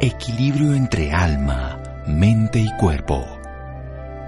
[0.00, 3.24] Equilibrio entre alma, mente y cuerpo.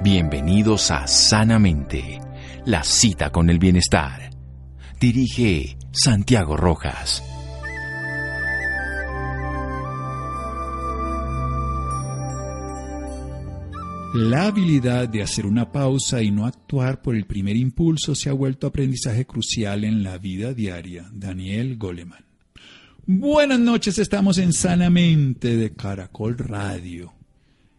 [0.01, 2.21] Bienvenidos a Sanamente,
[2.65, 4.31] la cita con el bienestar.
[5.01, 7.23] Dirige Santiago Rojas.
[14.15, 18.33] La habilidad de hacer una pausa y no actuar por el primer impulso se ha
[18.33, 21.11] vuelto aprendizaje crucial en la vida diaria.
[21.13, 22.26] Daniel Goleman.
[23.09, 27.13] Buenas noches, estamos en Sanamente de Caracol Radio.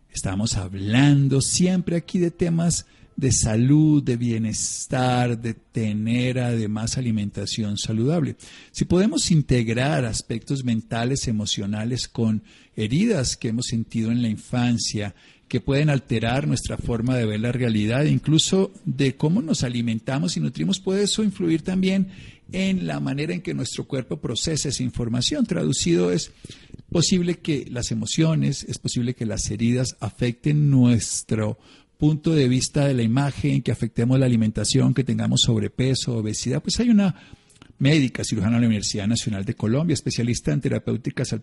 [0.10, 2.86] Estamos hablando siempre aquí de temas
[3.18, 8.38] de salud, de bienestar, de tener además alimentación saludable.
[8.72, 12.42] Si podemos integrar aspectos mentales, emocionales con
[12.78, 15.14] heridas que hemos sentido en la infancia,
[15.50, 20.40] que pueden alterar nuestra forma de ver la realidad, incluso de cómo nos alimentamos y
[20.40, 22.08] nutrimos, puede eso influir también
[22.52, 25.46] en la manera en que nuestro cuerpo procesa esa información.
[25.46, 26.32] Traducido es
[26.92, 31.58] posible que las emociones, es posible que las heridas afecten nuestro
[31.98, 36.62] punto de vista de la imagen, que afectemos la alimentación, que tengamos sobrepeso, obesidad.
[36.62, 37.16] Pues hay una
[37.80, 41.34] médica, cirujana de la Universidad Nacional de Colombia, especialista en terapéuticas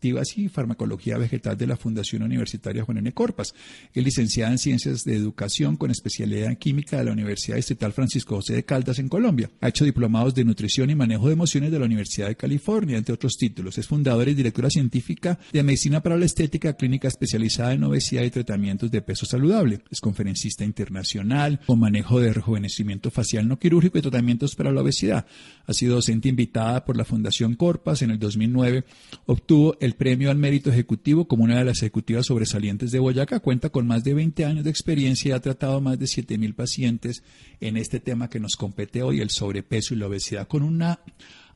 [0.00, 3.12] alternativas y Farmacología Vegetal de la Fundación Universitaria Juan N.
[3.12, 3.54] Corpas.
[3.92, 8.36] Es licenciada en Ciencias de Educación con especialidad en Química de la Universidad Estatal Francisco
[8.36, 9.50] José de Caldas en Colombia.
[9.60, 13.14] Ha hecho diplomados de Nutrición y Manejo de Emociones de la Universidad de California, entre
[13.14, 13.76] otros títulos.
[13.78, 18.30] Es fundadora y directora científica de Medicina para la Estética, clínica especializada en obesidad y
[18.30, 19.80] tratamientos de peso saludable.
[19.90, 25.26] Es conferencista internacional con manejo de rejuvenecimiento facial no quirúrgico y tratamientos para la obesidad.
[25.66, 28.02] Ha sido docente invitada por la Fundación Corpas.
[28.02, 28.84] En el 2009
[29.26, 33.40] obtuvo el el premio al mérito ejecutivo como una de las ejecutivas sobresalientes de Boyacá.
[33.40, 37.24] Cuenta con más de 20 años de experiencia y ha tratado más de 7.000 pacientes
[37.60, 41.00] en este tema que nos compete hoy, el sobrepeso y la obesidad, con una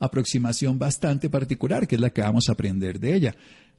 [0.01, 3.37] aproximación bastante particular, que es la que vamos a aprender de ella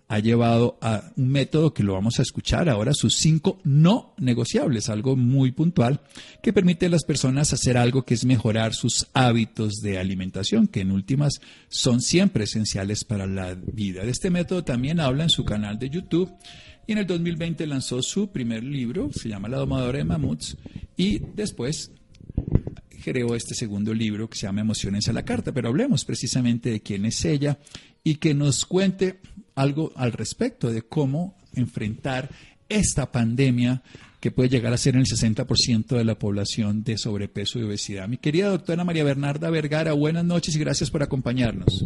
[0.08, 4.90] ha llevado a un método que lo vamos a escuchar ahora, sus cinco no negociables,
[4.90, 6.02] algo muy puntual
[6.44, 10.82] que permite a las personas hacer algo que es mejorar sus hábitos de alimentación, que
[10.82, 14.04] en últimas son siempre esenciales para la vida.
[14.04, 16.32] De este método también habla en su canal de YouTube
[16.88, 20.56] y en el 2020 lanzó su primer libro, se llama La domadora de mamuts,
[20.96, 21.92] y después
[23.04, 26.82] creó este segundo libro que se llama Emociones a la Carta, pero hablemos precisamente de
[26.82, 27.60] quién es ella
[28.04, 29.20] y que nos cuente
[29.56, 32.30] algo al respecto de cómo enfrentar
[32.70, 33.82] esta pandemia
[34.20, 38.08] que puede llegar a ser en el 60% de la población de sobrepeso y obesidad.
[38.08, 41.86] Mi querida doctora María Bernarda Vergara, buenas noches y gracias por acompañarnos.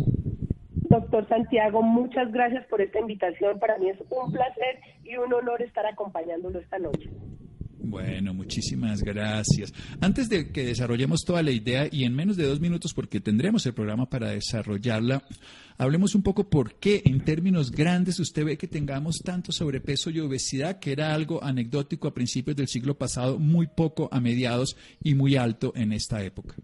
[0.89, 3.59] Doctor Santiago, muchas gracias por esta invitación.
[3.59, 7.09] Para mí es un placer y un honor estar acompañándolo esta noche.
[7.81, 9.73] Bueno, muchísimas gracias.
[10.01, 13.65] Antes de que desarrollemos toda la idea y en menos de dos minutos, porque tendremos
[13.65, 15.23] el programa para desarrollarla,
[15.77, 20.19] hablemos un poco por qué en términos grandes usted ve que tengamos tanto sobrepeso y
[20.19, 25.15] obesidad, que era algo anecdótico a principios del siglo pasado, muy poco a mediados y
[25.15, 26.55] muy alto en esta época.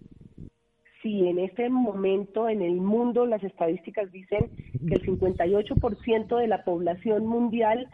[1.02, 4.50] Sí, en este momento en el mundo las estadísticas dicen
[4.88, 7.88] que el 58% de la población mundial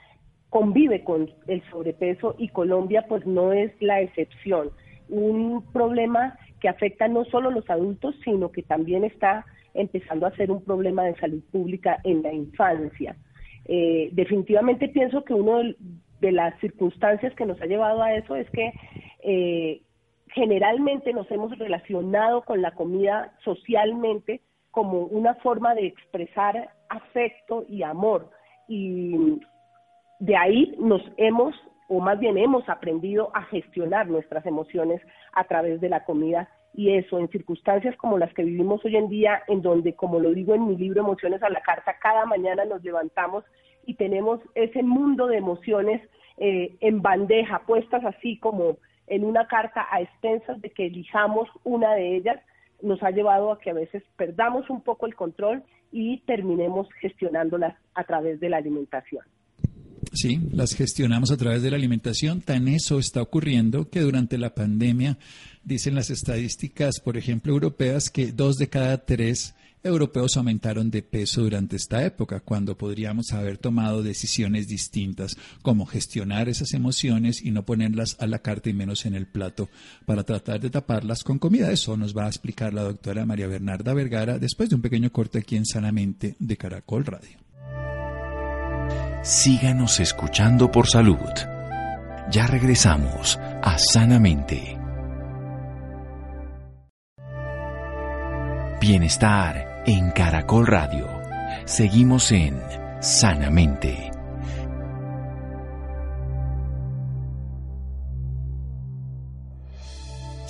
[0.52, 4.70] convive con el sobrepeso y Colombia pues no es la excepción.
[5.08, 10.36] Un problema que afecta no solo a los adultos, sino que también está empezando a
[10.36, 13.16] ser un problema de salud pública en la infancia.
[13.66, 15.74] Eh, definitivamente pienso que una
[16.20, 18.74] de, las circunstancias que nos ha llevado a eso es que
[19.24, 19.82] eh,
[20.34, 27.84] generalmente nos hemos relacionado con la comida socialmente como una forma de expresar afecto y
[27.84, 28.30] amor.
[28.68, 29.40] Y
[30.22, 31.56] de ahí nos hemos,
[31.88, 35.02] o más bien hemos aprendido a gestionar nuestras emociones
[35.34, 39.10] a través de la comida y eso en circunstancias como las que vivimos hoy en
[39.10, 42.66] día, en donde, como lo digo en mi libro Emociones a la Carta, cada mañana
[42.66, 43.44] nos levantamos
[43.88, 48.78] y tenemos ese mundo de emociones eh, en bandeja, puestas así como
[49.08, 52.40] en una carta a expensas de que elijamos una de ellas,
[52.84, 57.76] nos ha llevado a que a veces perdamos un poco el control y terminemos gestionándolas
[57.96, 59.26] a través de la alimentación.
[60.14, 62.42] Sí, las gestionamos a través de la alimentación.
[62.42, 65.18] Tan eso está ocurriendo que durante la pandemia,
[65.64, 71.42] dicen las estadísticas, por ejemplo, europeas, que dos de cada tres europeos aumentaron de peso
[71.42, 77.66] durante esta época, cuando podríamos haber tomado decisiones distintas, como gestionar esas emociones y no
[77.66, 79.70] ponerlas a la carta y menos en el plato
[80.06, 81.72] para tratar de taparlas con comida.
[81.72, 85.40] Eso nos va a explicar la doctora María Bernarda Vergara después de un pequeño corte
[85.40, 87.51] aquí en Sanamente de Caracol Radio
[89.22, 91.32] síganos escuchando por salud.
[92.30, 94.78] Ya regresamos a Sanamente.
[98.80, 101.08] Bienestar en Caracol Radio.
[101.66, 102.60] Seguimos en
[103.00, 104.12] sanamente.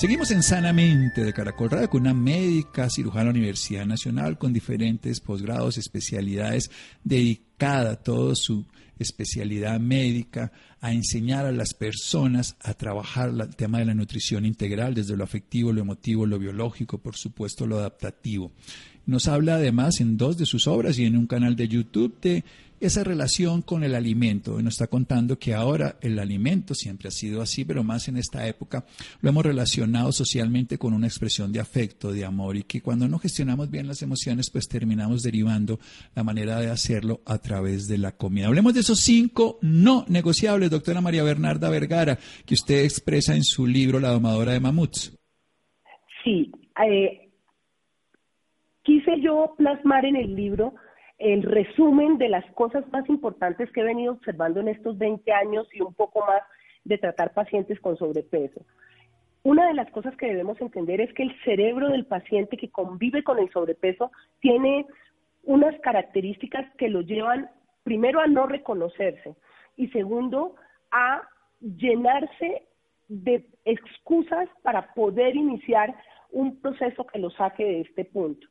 [0.02, 4.52] Seguimos en Sanamente de Caracol Radio con una médica cirujana de la Universidad Nacional con
[4.52, 6.72] diferentes posgrados, especialidades,
[7.04, 8.66] dedicada a toda su
[8.98, 14.96] especialidad médica a enseñar a las personas a trabajar el tema de la nutrición integral,
[14.96, 18.52] desde lo afectivo, lo emotivo, lo biológico, por supuesto lo adaptativo.
[19.06, 22.44] Nos habla además en dos de sus obras y en un canal de YouTube de
[22.82, 24.60] esa relación con el alimento.
[24.60, 28.18] Y nos está contando que ahora el alimento siempre ha sido así, pero más en
[28.18, 28.84] esta época
[29.22, 33.20] lo hemos relacionado socialmente con una expresión de afecto, de amor, y que cuando no
[33.20, 35.80] gestionamos bien las emociones, pues terminamos derivando
[36.16, 38.48] la manera de hacerlo a través de la comida.
[38.48, 43.68] Hablemos de esos cinco no negociables, doctora María Bernarda Vergara, que usted expresa en su
[43.68, 45.18] libro La domadora de mamuts.
[46.24, 46.52] Sí,
[46.88, 47.30] eh,
[48.84, 50.74] quise yo plasmar en el libro
[51.22, 55.68] el resumen de las cosas más importantes que he venido observando en estos 20 años
[55.72, 56.42] y un poco más
[56.84, 58.66] de tratar pacientes con sobrepeso.
[59.44, 63.24] Una de las cosas que debemos entender es que el cerebro del paciente que convive
[63.24, 64.88] con el sobrepeso tiene
[65.44, 67.52] unas características que lo llevan
[67.84, 69.36] primero a no reconocerse
[69.78, 70.56] y segundo
[70.90, 71.22] a
[71.60, 72.64] llenarse
[73.10, 75.94] de excusas para poder iniciar
[76.32, 78.48] un proceso que lo saque de este punto.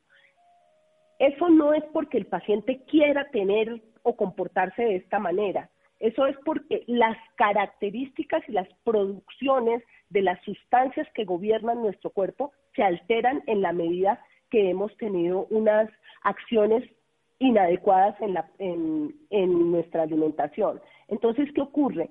[1.21, 5.69] Eso no es porque el paciente quiera tener o comportarse de esta manera.
[5.99, 12.53] Eso es porque las características y las producciones de las sustancias que gobiernan nuestro cuerpo
[12.75, 14.19] se alteran en la medida
[14.49, 15.91] que hemos tenido unas
[16.23, 16.91] acciones
[17.39, 20.81] inadecuadas en, la, en, nuestra alimentación.
[21.09, 22.09] Entonces, ¿qué ocurre?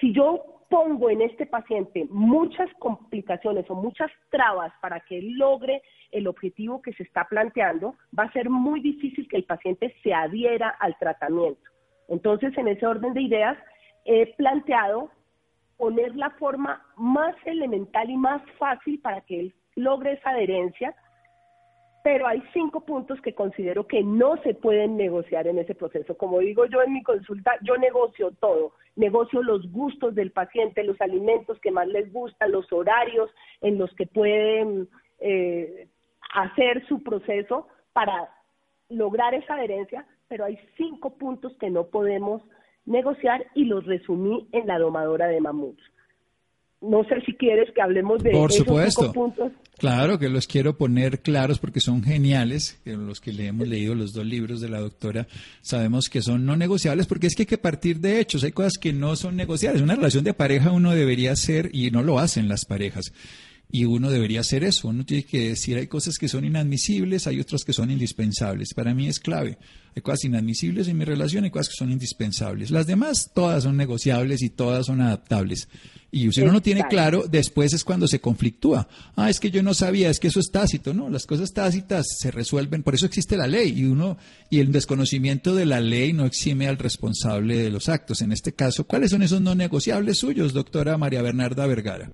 [0.00, 5.82] Si yo pongo en este paciente muchas complicaciones o muchas trabas para que logre
[6.12, 10.12] el objetivo que se está planteando, va a ser muy difícil que el paciente se
[10.12, 11.70] adhiera al tratamiento.
[12.08, 13.58] Entonces, en ese orden de ideas,
[14.04, 15.10] he planteado
[15.76, 20.94] poner la forma más elemental y más fácil para que él logre esa adherencia
[22.08, 26.16] pero hay cinco puntos que considero que no se pueden negociar en ese proceso.
[26.16, 30.98] Como digo yo en mi consulta, yo negocio todo, negocio los gustos del paciente, los
[31.02, 34.88] alimentos que más les gustan, los horarios en los que pueden
[35.18, 35.86] eh,
[36.32, 38.30] hacer su proceso para
[38.88, 42.40] lograr esa adherencia, pero hay cinco puntos que no podemos
[42.86, 45.82] negociar y los resumí en la domadora de mamuts.
[46.80, 49.00] No sé si quieres que hablemos de Por esos supuesto.
[49.02, 49.52] cinco puntos.
[49.78, 52.78] Claro que los quiero poner claros porque son geniales.
[52.84, 55.26] Los que le hemos leído los dos libros de la doctora
[55.60, 58.44] sabemos que son no negociables porque es que hay que partir de hechos.
[58.44, 59.82] Hay cosas que no son negociables.
[59.82, 63.12] Una relación de pareja uno debería hacer y no lo hacen las parejas.
[63.70, 64.88] Y uno debería hacer eso.
[64.88, 68.72] Uno tiene que decir hay cosas que son inadmisibles, hay otras que son indispensables.
[68.72, 69.58] Para mí es clave.
[69.98, 72.70] Hay cosas inadmisibles en mi relación y cosas que son indispensables.
[72.70, 75.68] Las demás todas son negociables y todas son adaptables.
[76.12, 78.86] Y si uno no tiene claro, después es cuando se conflictúa.
[79.16, 80.94] Ah, es que yo no sabía, es que eso es tácito.
[80.94, 83.72] No, las cosas tácitas se resuelven, por eso existe la ley.
[83.76, 84.18] Y uno,
[84.50, 88.22] y el desconocimiento de la ley no exime al responsable de los actos.
[88.22, 92.12] En este caso, ¿cuáles son esos no negociables suyos, doctora María Bernarda Vergara?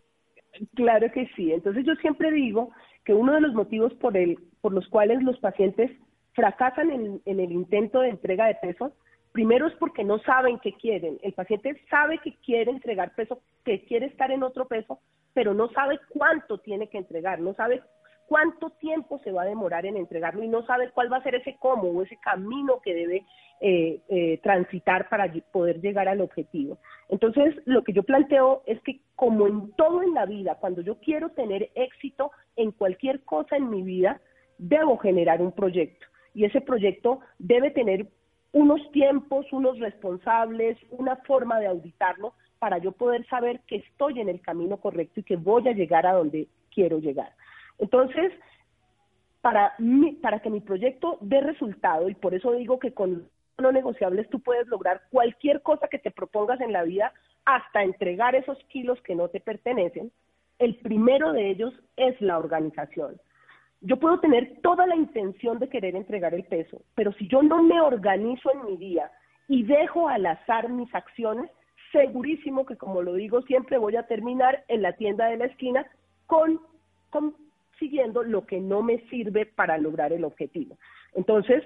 [0.74, 1.52] Claro que sí.
[1.52, 2.70] Entonces yo siempre digo
[3.04, 5.90] que uno de los motivos por, el, por los cuales los pacientes
[6.34, 8.92] fracasan en, el intento de entrega de peso,
[9.32, 11.18] primero es porque no saben qué quieren.
[11.22, 15.00] El paciente sabe que quiere entregar peso, que quiere estar en otro peso,
[15.32, 17.82] pero no sabe cuánto tiene que entregar, no sabe
[18.26, 21.34] cuánto tiempo se va a demorar en entregarlo y no sabe cuál va a ser
[21.34, 23.26] ese cómo o ese camino que debe
[23.60, 26.78] eh, eh, transitar para poder llegar al objetivo.
[27.08, 30.98] Entonces, lo que yo planteo es que como en todo en la vida, cuando yo
[31.00, 34.20] quiero tener éxito en cualquier cosa en mi vida,
[34.58, 38.06] debo generar un proyecto y ese proyecto debe tener
[38.52, 44.28] unos tiempos, unos responsables, una forma de auditarlo para yo poder saber que estoy en
[44.28, 47.32] el camino correcto y que voy a llegar a donde quiero llegar.
[47.78, 48.32] Entonces,
[49.40, 53.70] para, mi- para que mi proyecto dé resultado, y por eso digo que con no
[53.70, 57.12] negociables tú puedes lograr cualquier cosa que te propongas en la vida,
[57.44, 60.10] hasta entregar esos kilos que no te pertenecen,
[60.58, 63.20] el primero de ellos es la organización.
[63.86, 67.62] Yo puedo tener toda la intención de querer entregar el peso, pero si yo no
[67.62, 69.10] me organizo en mi día
[69.46, 71.50] y dejo al azar mis acciones,
[71.92, 75.86] segurísimo que como lo digo siempre voy a terminar en la tienda de la esquina
[76.26, 76.60] con,
[77.10, 80.78] consiguiendo lo que no me sirve para lograr el objetivo.
[81.12, 81.62] Entonces,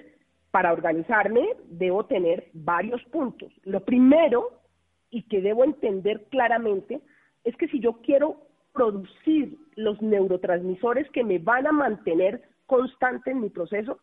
[0.50, 3.52] para organizarme debo tener varios puntos.
[3.62, 4.60] Lo primero,
[5.08, 7.00] y que debo entender claramente,
[7.44, 8.47] es que si yo quiero
[8.78, 13.98] producir los neurotransmisores que me van a mantener constante en mi proceso,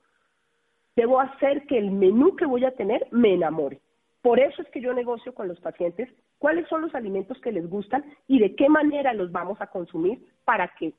[0.97, 3.79] debo hacer que el menú que voy a tener me enamore.
[4.21, 7.69] Por eso es que yo negocio con los pacientes cuáles son los alimentos que les
[7.69, 10.93] gustan y de qué manera los vamos a consumir para que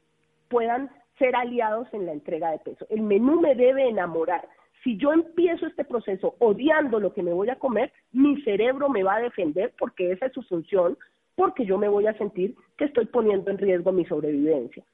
[0.49, 2.87] puedan ser aliados en la entrega de peso.
[2.89, 4.49] El menú me debe enamorar.
[4.85, 9.03] Si yo empiezo este proceso odiando lo que me voy a comer, mi cerebro me
[9.03, 10.97] va a defender porque esa es su función,
[11.37, 14.85] porque yo me voy a sentir que estoy poniendo en riesgo mi sobrevivencia.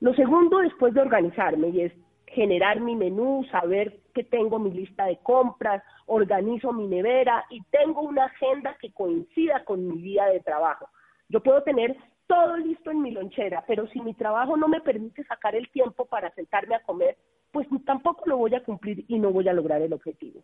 [0.00, 1.92] Lo segundo, después de organizarme, y es
[2.26, 8.02] generar mi menú, saber que tengo mi lista de compras, organizo mi nevera y tengo
[8.02, 10.88] una agenda que coincida con mi día de trabajo.
[11.28, 15.24] Yo puedo tener todo listo en mi lonchera, pero si mi trabajo no me permite
[15.24, 17.16] sacar el tiempo para sentarme a comer,
[17.52, 20.42] pues tampoco lo voy a cumplir y no voy a lograr el objetivo.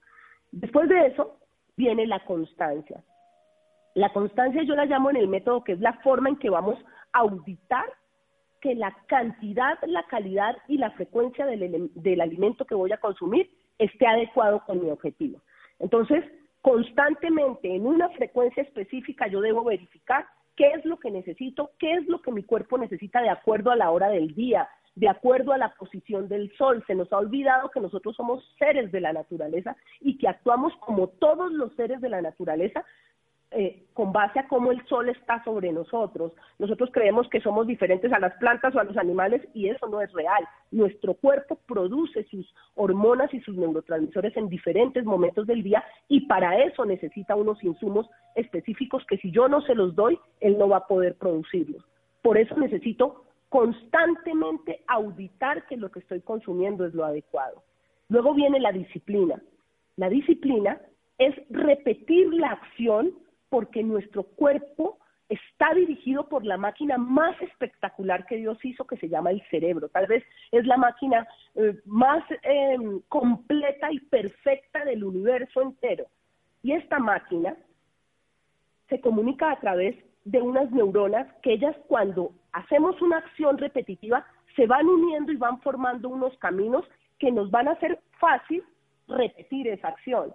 [0.51, 1.37] Después de eso
[1.77, 3.03] viene la constancia.
[3.95, 6.79] La constancia yo la llamo en el método que es la forma en que vamos
[7.13, 7.87] a auditar
[8.61, 13.51] que la cantidad, la calidad y la frecuencia del, del alimento que voy a consumir
[13.79, 15.41] esté adecuado con mi objetivo.
[15.81, 16.25] Entonces,
[16.63, 22.07] constantemente en una frecuencia específica yo debo verificar qué es lo que necesito, qué es
[22.07, 25.59] lo que mi cuerpo necesita de acuerdo a la hora del día, de acuerdo a
[25.59, 26.85] la posición del sol.
[26.87, 31.09] Se nos ha olvidado que nosotros somos seres de la naturaleza y que actuamos como
[31.09, 32.85] todos los seres de la naturaleza,
[33.55, 36.33] eh, con base a cómo el sol está sobre nosotros.
[36.59, 40.01] Nosotros creemos que somos diferentes a las plantas o a los animales y eso no
[40.01, 40.47] es real.
[40.71, 46.65] Nuestro cuerpo produce sus hormonas y sus neurotransmisores en diferentes momentos del día y para
[46.65, 50.79] eso necesita unos insumos específicos que si yo no se los doy, él no va
[50.79, 51.85] a poder producirlos.
[52.23, 57.63] Por eso necesito constantemente auditar que lo que estoy consumiendo es lo adecuado.
[58.09, 59.43] Luego viene la disciplina.
[59.97, 60.81] La disciplina
[61.19, 63.13] es repetir la acción
[63.53, 64.97] porque nuestro cuerpo
[65.29, 69.91] está dirigido por la máquina más espectacular que Dios hizo, que se llama el cerebro.
[69.91, 76.07] Tal vez es la máquina eh, más em, completa y perfecta del universo entero.
[76.63, 77.55] Y esta máquina
[78.89, 84.25] se comunica a través de unas neuronas que ellas cuando hacemos una acción repetitiva
[84.57, 86.87] se van uniendo y van formando unos caminos
[87.19, 88.65] que nos van a hacer fácil
[89.09, 90.33] repetir esa acción.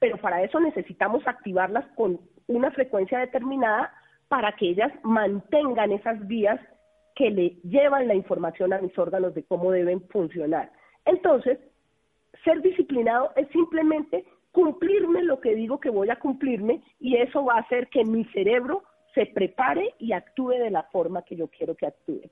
[0.00, 3.92] Pero para eso necesitamos activarlas con una frecuencia determinada
[4.28, 6.60] para que ellas mantengan esas vías
[7.14, 10.70] que le llevan la información a mis órganos de cómo deben funcionar.
[11.04, 11.58] Entonces,
[12.44, 17.54] ser disciplinado es simplemente cumplirme lo que digo que voy a cumplirme y eso va
[17.54, 18.82] a hacer que mi cerebro
[19.14, 22.22] se prepare y actúe de la forma que yo quiero que actúe.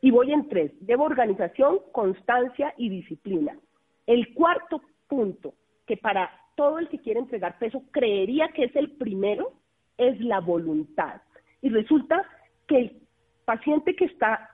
[0.00, 3.58] Y voy en tres, debo organización, constancia y disciplina.
[4.06, 5.54] El cuarto punto,
[5.86, 9.52] que para todo el que quiere entregar peso creería que es el primero,
[10.00, 11.20] es la voluntad.
[11.62, 12.24] Y resulta
[12.66, 13.02] que el
[13.44, 14.50] paciente que está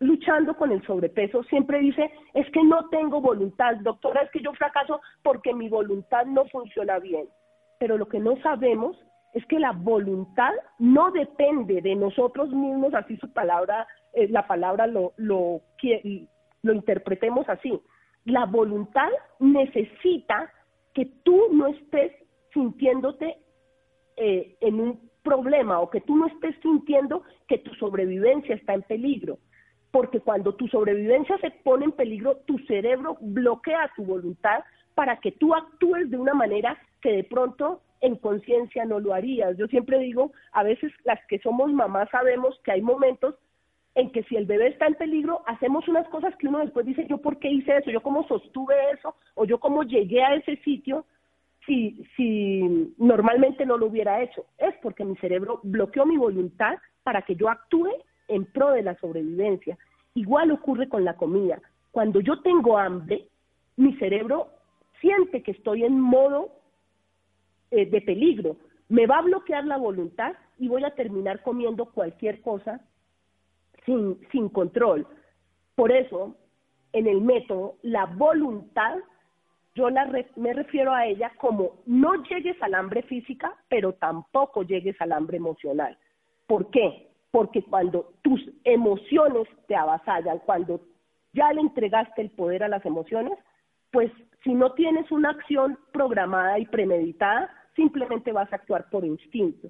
[0.00, 4.52] luchando con el sobrepeso siempre dice, es que no tengo voluntad, doctora, es que yo
[4.52, 7.26] fracaso porque mi voluntad no funciona bien.
[7.80, 8.96] Pero lo que no sabemos
[9.34, 14.86] es que la voluntad no depende de nosotros mismos, así su palabra, eh, la palabra
[14.86, 15.60] lo, lo,
[16.62, 17.80] lo interpretemos así.
[18.24, 19.08] La voluntad
[19.40, 20.52] necesita
[20.94, 22.12] que tú no estés
[22.52, 23.38] sintiéndote
[24.18, 28.82] eh, en un problema o que tú no estés sintiendo que tu sobrevivencia está en
[28.82, 29.38] peligro.
[29.90, 35.32] Porque cuando tu sobrevivencia se pone en peligro, tu cerebro bloquea tu voluntad para que
[35.32, 39.56] tú actúes de una manera que de pronto en conciencia no lo harías.
[39.56, 43.34] Yo siempre digo, a veces las que somos mamás sabemos que hay momentos
[43.94, 47.06] en que si el bebé está en peligro, hacemos unas cosas que uno después dice,
[47.08, 50.56] yo por qué hice eso, yo cómo sostuve eso, o yo cómo llegué a ese
[50.58, 51.04] sitio,
[51.68, 54.46] si, si normalmente no lo hubiera hecho.
[54.56, 57.92] Es porque mi cerebro bloqueó mi voluntad para que yo actúe
[58.26, 59.78] en pro de la sobrevivencia.
[60.14, 61.60] Igual ocurre con la comida.
[61.92, 63.28] Cuando yo tengo hambre,
[63.76, 64.48] mi cerebro
[65.00, 66.50] siente que estoy en modo
[67.70, 68.56] eh, de peligro.
[68.88, 72.80] Me va a bloquear la voluntad y voy a terminar comiendo cualquier cosa
[73.84, 75.06] sin, sin control.
[75.74, 76.34] Por eso,
[76.92, 78.96] en el método, la voluntad
[79.78, 85.00] yo la me refiero a ella como no llegues al hambre física, pero tampoco llegues
[85.00, 85.96] al hambre emocional.
[86.48, 87.06] ¿Por qué?
[87.30, 90.80] Porque cuando tus emociones te avasallan, cuando
[91.32, 93.38] ya le entregaste el poder a las emociones,
[93.92, 94.10] pues
[94.42, 99.68] si no tienes una acción programada y premeditada, simplemente vas a actuar por instinto.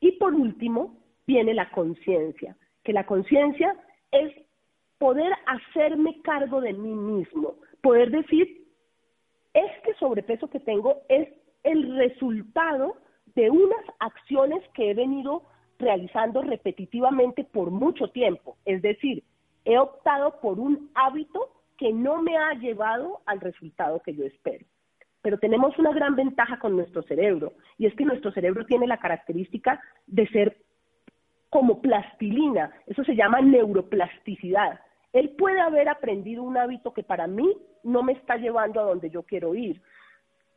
[0.00, 3.76] Y por último, viene la conciencia, que la conciencia
[4.10, 4.32] es
[4.98, 8.65] poder hacerme cargo de mí mismo, poder decir,
[9.56, 11.28] este sobrepeso que tengo es
[11.64, 12.96] el resultado
[13.34, 15.42] de unas acciones que he venido
[15.78, 18.56] realizando repetitivamente por mucho tiempo.
[18.64, 19.24] Es decir,
[19.64, 24.64] he optado por un hábito que no me ha llevado al resultado que yo espero.
[25.26, 28.98] pero tenemos una gran ventaja con nuestro cerebro, y es que nuestro cerebro tiene la
[28.98, 30.56] característica de ser
[31.50, 34.78] como plastilina, eso se llama neuroplasticidad.
[35.16, 37.50] Él puede haber aprendido un hábito que para mí
[37.82, 39.80] no me está llevando a donde yo quiero ir,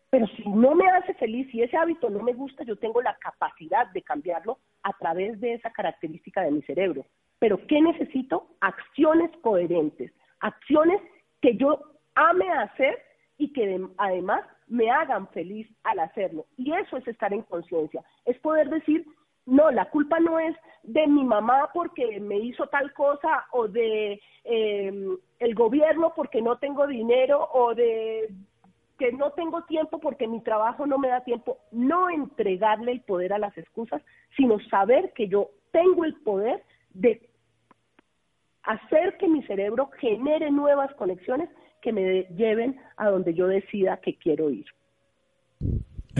[0.09, 3.15] pero si no me hace feliz, si ese hábito no me gusta, yo tengo la
[3.19, 7.05] capacidad de cambiarlo a través de esa característica de mi cerebro.
[7.39, 8.49] Pero ¿qué necesito?
[8.59, 10.11] Acciones coherentes,
[10.41, 11.01] acciones
[11.41, 11.79] que yo
[12.15, 13.01] ame hacer
[13.37, 16.47] y que además me hagan feliz al hacerlo.
[16.57, 19.05] Y eso es estar en conciencia, es poder decir,
[19.49, 24.21] no, la culpa no es de mi mamá porque me hizo tal cosa o de
[24.43, 28.29] eh, el gobierno porque no tengo dinero o de
[28.97, 33.33] que no tengo tiempo porque mi trabajo no me da tiempo, no entregarle el poder
[33.33, 34.01] a las excusas,
[34.35, 36.63] sino saber que yo tengo el poder
[36.93, 37.29] de
[38.63, 41.49] hacer que mi cerebro genere nuevas conexiones
[41.81, 44.65] que me lleven a donde yo decida que quiero ir.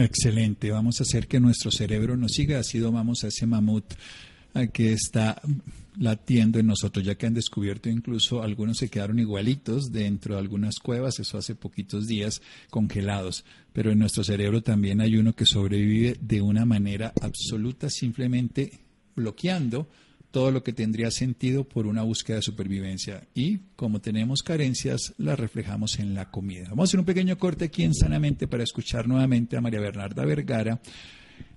[0.02, 3.84] Excelente, vamos a hacer que nuestro cerebro nos siga, así vamos a ese mamut
[4.72, 5.40] que está
[5.98, 10.78] latiendo en nosotros, ya que han descubierto incluso algunos se quedaron igualitos dentro de algunas
[10.78, 12.40] cuevas, eso hace poquitos días,
[12.70, 13.44] congelados.
[13.74, 18.80] Pero en nuestro cerebro también hay uno que sobrevive de una manera absoluta, simplemente
[19.14, 19.86] bloqueando
[20.30, 23.26] todo lo que tendría sentido por una búsqueda de supervivencia.
[23.34, 26.68] Y como tenemos carencias, las reflejamos en la comida.
[26.70, 30.24] Vamos a hacer un pequeño corte aquí en Sanamente para escuchar nuevamente a María Bernarda
[30.24, 30.80] Vergara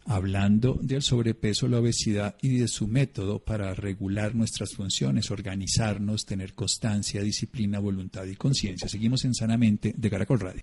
[0.05, 6.53] hablando del sobrepeso, la obesidad y de su método para regular nuestras funciones, organizarnos, tener
[6.53, 8.87] constancia, disciplina, voluntad y conciencia.
[8.87, 10.61] Seguimos en Sanamente de Caracol Radio.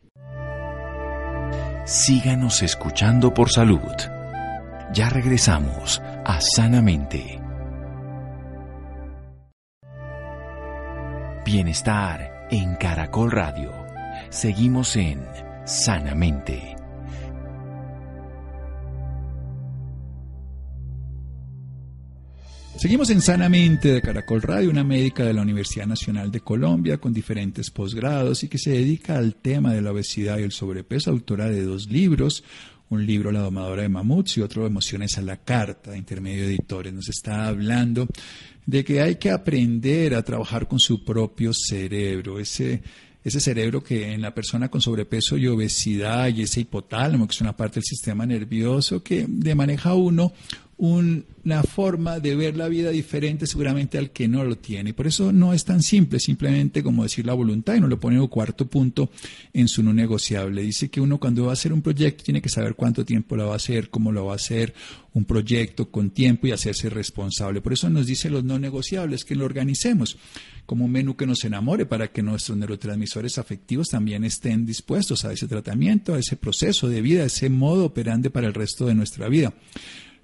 [1.86, 3.80] Síganos escuchando por salud.
[4.92, 7.39] Ya regresamos a Sanamente.
[11.52, 13.73] Bienestar en Caracol Radio.
[14.28, 15.21] Seguimos en
[15.64, 16.76] Sanamente.
[22.76, 27.13] Seguimos en Sanamente de Caracol Radio, una médica de la Universidad Nacional de Colombia con
[27.13, 31.49] diferentes posgrados y que se dedica al tema de la obesidad y el sobrepeso, autora
[31.49, 32.45] de dos libros,
[32.90, 36.92] un libro La domadora de mamuts y otro Emociones a la carta, intermedio de editores.
[36.92, 38.06] Nos está hablando
[38.66, 42.82] de que hay que aprender a trabajar con su propio cerebro, ese
[43.22, 47.40] ese cerebro que en la persona con sobrepeso y obesidad y ese hipotálamo, que es
[47.40, 50.32] una parte del sistema nervioso, que de maneja uno
[50.80, 54.95] una forma de ver la vida diferente seguramente al que no lo tiene.
[54.95, 58.19] Por eso no es tan simple, simplemente como decir la voluntad y no lo pone
[58.19, 59.10] un cuarto punto
[59.52, 60.62] en su no negociable.
[60.62, 63.49] Dice que uno cuando va a hacer un proyecto tiene que saber cuánto tiempo lo
[63.49, 64.73] va a hacer, cómo lo va a hacer,
[65.12, 67.60] un proyecto con tiempo y hacerse responsable.
[67.60, 70.16] Por eso nos dice los no negociables, que lo organicemos
[70.64, 75.32] como un menú que nos enamore para que nuestros neurotransmisores afectivos también estén dispuestos a
[75.32, 78.95] ese tratamiento, a ese proceso de vida, a ese modo operante para el resto de
[78.95, 79.52] nuestra vida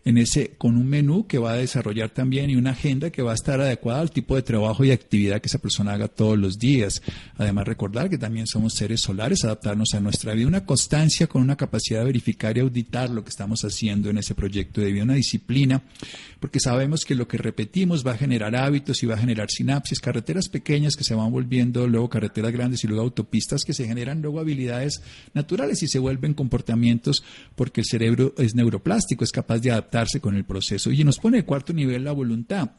[0.06, 3.32] en ese, con un menú que va a desarrollar también y una agenda que va
[3.32, 6.60] a estar adecuada al tipo de trabajo y actividad que esa persona haga todos los
[6.60, 7.02] días.
[7.36, 11.56] Además, recordar que también somos seres solares, adaptarnos a nuestra vida, una constancia con una
[11.56, 15.14] capacidad de verificar y auditar lo que estamos haciendo en ese proyecto de vida, una
[15.14, 15.82] disciplina,
[16.38, 19.98] porque sabemos que lo que repetimos va a generar hábitos y va a generar sinapsis,
[19.98, 24.22] carreteras pequeñas que se van volviendo luego carreteras grandes y luego autopistas que se generan
[24.22, 25.02] luego habilidades
[25.34, 27.24] naturales y se vuelven comportamientos
[27.56, 30.90] porque el cerebro es neuroplástico, es capaz de adaptar con el proceso.
[30.90, 32.70] Y nos pone el cuarto nivel la voluntad.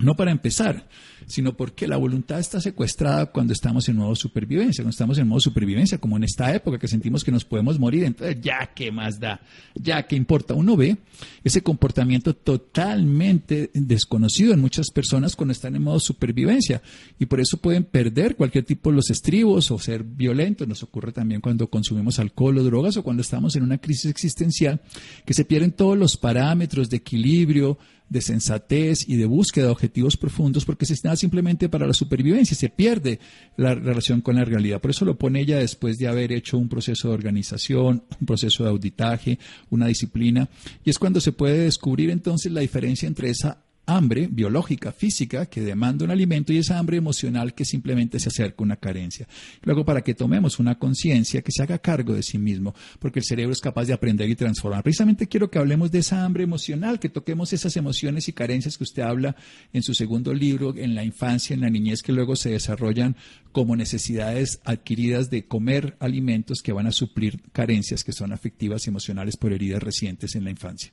[0.00, 0.88] No para empezar,
[1.26, 5.40] sino porque la voluntad está secuestrada cuando estamos en modo supervivencia, cuando estamos en modo
[5.40, 9.20] supervivencia, como en esta época que sentimos que nos podemos morir, entonces ya qué más
[9.20, 9.40] da,
[9.74, 10.54] ya qué importa.
[10.54, 10.96] Uno ve
[11.44, 16.82] ese comportamiento totalmente desconocido en muchas personas cuando están en modo supervivencia
[17.18, 20.66] y por eso pueden perder cualquier tipo de los estribos o ser violentos.
[20.66, 24.80] Nos ocurre también cuando consumimos alcohol o drogas o cuando estamos en una crisis existencial
[25.26, 27.78] que se pierden todos los parámetros de equilibrio,
[28.10, 32.56] de sensatez y de búsqueda de objetivos profundos porque se está simplemente para la supervivencia,
[32.56, 33.20] se pierde
[33.56, 34.80] la relación con la realidad.
[34.80, 38.64] Por eso lo pone ella después de haber hecho un proceso de organización, un proceso
[38.64, 39.38] de auditaje,
[39.70, 40.50] una disciplina,
[40.84, 45.60] y es cuando se puede descubrir entonces la diferencia entre esa hambre biológica, física, que
[45.60, 49.26] demanda un alimento y esa hambre emocional que simplemente se acerca a una carencia.
[49.62, 53.24] Luego, para que tomemos una conciencia que se haga cargo de sí mismo, porque el
[53.24, 54.82] cerebro es capaz de aprender y transformar.
[54.82, 58.84] Precisamente quiero que hablemos de esa hambre emocional, que toquemos esas emociones y carencias que
[58.84, 59.36] usted habla
[59.72, 63.16] en su segundo libro, en la infancia, en la niñez, que luego se desarrollan
[63.52, 68.90] como necesidades adquiridas de comer alimentos que van a suplir carencias que son afectivas y
[68.90, 70.92] emocionales por heridas recientes en la infancia.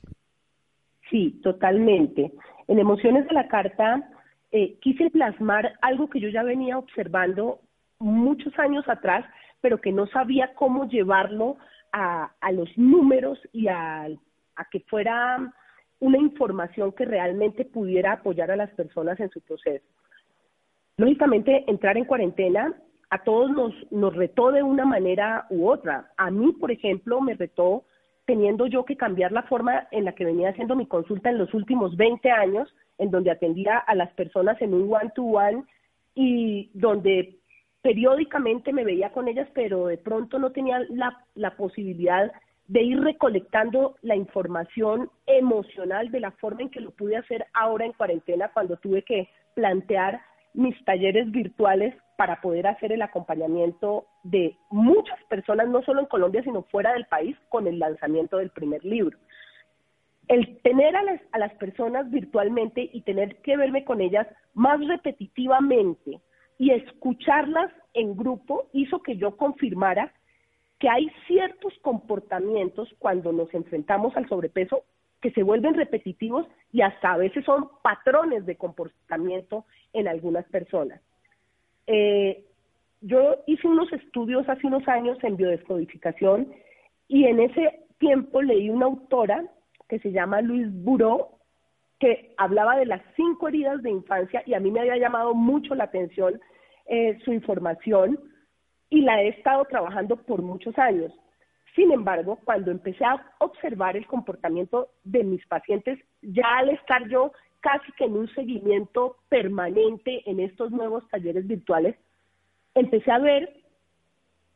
[1.10, 2.34] Sí, totalmente.
[2.68, 4.10] En Emociones de la Carta
[4.52, 7.60] eh, quise plasmar algo que yo ya venía observando
[8.00, 9.26] muchos años atrás,
[9.62, 11.58] pero que no sabía cómo llevarlo
[11.92, 14.08] a, los números y a,
[14.72, 15.52] que fuera
[16.00, 19.86] una información que realmente pudiera apoyar a las personas en su proceso.
[20.98, 22.76] Lógicamente, entrar en cuarentena
[23.10, 26.12] a todos nos, nos retó de una manera u otra.
[26.18, 27.86] A mí, por ejemplo, me retó
[28.28, 31.54] teniendo yo que cambiar la forma en la que venía haciendo mi consulta en los
[31.54, 35.64] últimos 20 años, en donde atendía a las personas en un one-to-one
[36.14, 37.38] y donde
[37.82, 42.30] periódicamente me veía con ellas, pero de pronto no tenía la, la posibilidad
[42.68, 47.86] de ir recolectando la información emocional de la forma en que lo pude hacer ahora
[47.86, 50.20] en cuarentena cuando tuve que plantear
[50.54, 56.44] mis talleres virtuales para poder hacer el acompañamiento de muchas personas, no solo en Colombia,
[56.44, 59.18] sino fuera del país, con el lanzamiento del primer libro.
[60.28, 64.86] El tener a las, a las personas virtualmente y tener que verme con ellas más
[64.86, 66.20] repetitivamente
[66.58, 70.12] y escucharlas en grupo hizo que yo confirmara
[70.80, 74.84] que hay ciertos comportamientos cuando nos enfrentamos al sobrepeso
[75.22, 76.46] que se vuelven repetitivos
[76.78, 81.02] y hasta a veces son patrones de comportamiento en algunas personas.
[81.88, 82.46] Eh,
[83.02, 86.54] yo hice unos estudios hace unos años en biodescodificación
[87.08, 89.44] y en ese tiempo leí una autora
[89.90, 91.40] que se llama Luis Buró,
[92.00, 95.74] que hablaba de las cinco heridas de infancia y a mí me había llamado mucho
[95.74, 96.40] la atención
[96.86, 98.20] eh, su información
[98.92, 101.12] y la he estado trabajando por muchos años.
[101.78, 107.32] Sin embargo, cuando empecé a observar el comportamiento de mis pacientes, ya al estar yo
[107.60, 111.96] casi que en un seguimiento permanente en estos nuevos talleres virtuales,
[112.74, 113.62] empecé a ver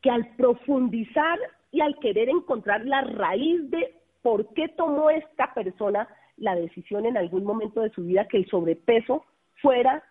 [0.02, 1.38] que al profundizar
[1.72, 6.08] y al querer encontrar la raíz de por qué tomó esta persona
[6.38, 9.24] la decisión en algún momento de su vida que el sobrepeso
[9.62, 10.04] fuera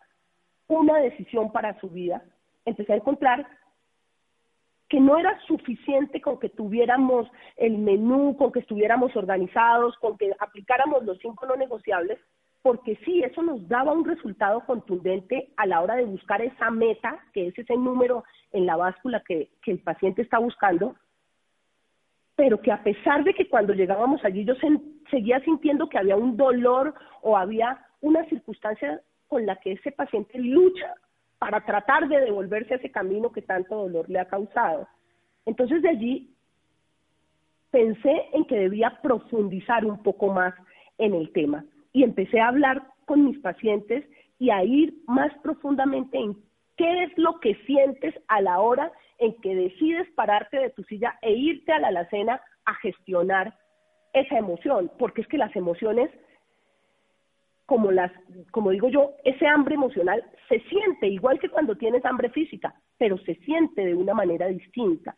[0.69, 2.23] una decisión para su vida,
[2.65, 3.49] empecé a encontrar
[4.91, 10.33] que no era suficiente con que tuviéramos el menú, con que estuviéramos organizados, con que
[10.41, 12.19] aplicáramos los cinco no negociables,
[12.61, 17.21] porque sí, eso nos daba un resultado contundente a la hora de buscar esa meta,
[17.33, 20.97] que es ese número en la báscula que, el paciente está buscando,
[22.35, 24.55] pero que a pesar de que cuando llegábamos allí yo
[25.09, 30.37] seguía sintiendo que había un dolor o había una circunstancia con la que ese paciente
[30.37, 30.95] lucha
[31.41, 34.87] para tratar de devolverse a ese camino que tanto dolor le ha causado.
[35.47, 36.35] Entonces de allí
[37.71, 40.55] pensé en que debía profundizar un poco más
[40.99, 44.05] en el tema y empecé a hablar con mis pacientes
[44.39, 46.37] y a ir más profundamente en
[46.77, 51.19] qué es lo que sientes a la hora en que decides pararte de tu silla
[51.23, 53.55] e irte a la alacena a gestionar
[54.13, 56.11] esa emoción, porque es que las emociones
[57.71, 58.11] como las,
[58.51, 63.17] como digo yo, ese hambre emocional se siente igual que cuando tienes hambre física, pero
[63.19, 65.15] se siente de una manera distinta.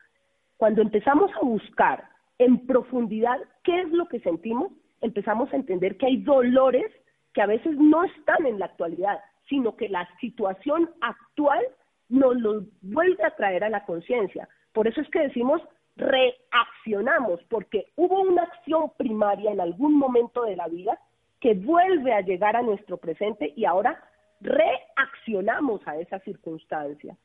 [0.59, 2.05] Cuando empezamos a buscar
[2.37, 6.93] en profundidad qué es lo que sentimos, empezamos a entender que hay dolores
[7.33, 11.65] que a veces no están en la actualidad, sino que la situación actual
[12.11, 14.47] nos los vuelve a traer a la conciencia.
[14.75, 15.63] Por eso es que decimos
[15.97, 20.99] reaccionamos, porque hubo una acción primaria en algún momento de la vida
[21.43, 24.01] que vuelve a llegar a nuestro presente y ahora
[24.41, 27.17] reaccionamos a esa circunstancia.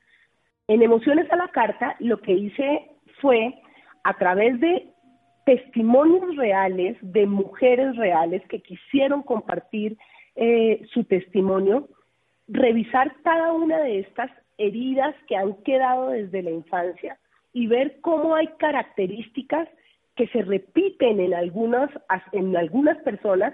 [0.68, 2.90] En Emociones a la Carta lo que hice
[3.22, 3.54] fue
[4.04, 4.90] a través de
[5.46, 9.98] testimonios reales de mujeres reales que quisieron compartir
[10.36, 11.88] eh, su testimonio,
[12.48, 17.20] revisar cada una de estas heridas que han quedado desde la infancia
[17.54, 19.70] y ver cómo hay características
[20.16, 21.92] que se repiten en algunas,
[22.32, 23.54] en algunas personas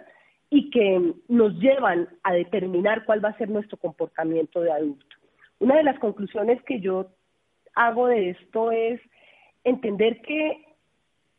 [0.54, 5.16] y que nos llevan a determinar cuál va a ser nuestro comportamiento de adulto.
[5.58, 7.08] Una de las conclusiones que yo
[7.74, 9.02] hago de esto es
[9.64, 10.64] entender que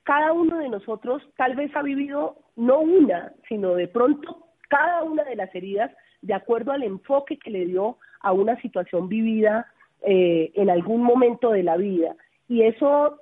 [0.02, 5.22] cada uno de nosotros tal vez ha vivido no una, sino de pronto cada una
[5.22, 9.72] de las heridas de acuerdo al enfoque que le dio a una situación vivida
[10.02, 12.16] eh, en algún momento de la vida.
[12.48, 13.20] Y eso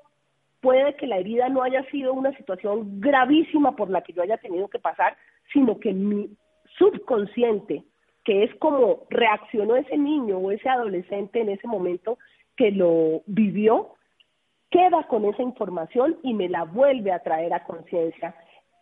[0.63, 4.39] puede que la herida no haya sido una situación gravísima por la que yo haya
[4.39, 5.19] tenido que pasar,
[5.53, 6.31] sino que mi
[6.79, 7.85] subconsciente,
[8.25, 12.19] que es como reaccionó ese niño o ese adolescente en ese momento
[12.57, 13.95] que lo vivió,
[14.71, 18.35] queda con esa información y me la vuelve a traer a conciencia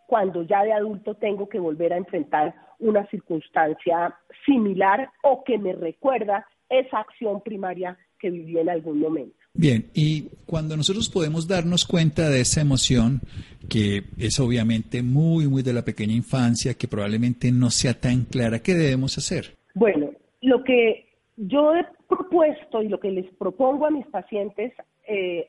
[0.06, 5.72] cuando ya de adulto tengo que volver a enfrentar una circunstancia similar o que me
[5.72, 9.39] recuerda esa acción primaria que viví en algún momento.
[9.52, 13.20] Bien, y cuando nosotros podemos darnos cuenta de esa emoción,
[13.68, 18.60] que es obviamente muy, muy de la pequeña infancia, que probablemente no sea tan clara,
[18.60, 19.56] ¿qué debemos hacer?
[19.74, 20.10] Bueno,
[20.40, 24.72] lo que yo he propuesto y lo que les propongo a mis pacientes
[25.06, 25.48] eh,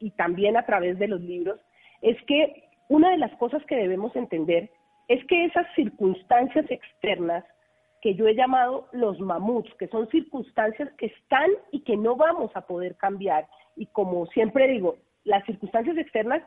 [0.00, 1.60] y también a través de los libros,
[2.02, 4.70] es que una de las cosas que debemos entender
[5.08, 7.44] es que esas circunstancias externas
[8.06, 12.52] que yo he llamado los mamuts, que son circunstancias que están y que no vamos
[12.54, 13.48] a poder cambiar.
[13.74, 16.40] Y como siempre digo, las circunstancias externas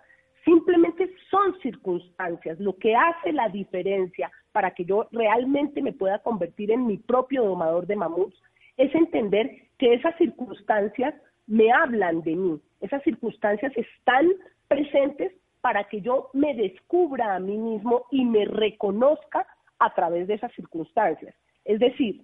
[0.46, 2.58] simplemente son circunstancias.
[2.62, 7.44] Lo que hace la diferencia para que yo realmente me pueda convertir en mi propio
[7.44, 8.42] domador de mamuts
[8.78, 11.14] es entender que esas circunstancias
[11.46, 12.62] me hablan de mí.
[12.80, 14.30] Esas circunstancias están
[14.70, 19.46] presentes para que yo me descubra a mí mismo y me reconozca
[19.78, 21.36] a través de esas circunstancias.
[21.66, 22.24] Es decir,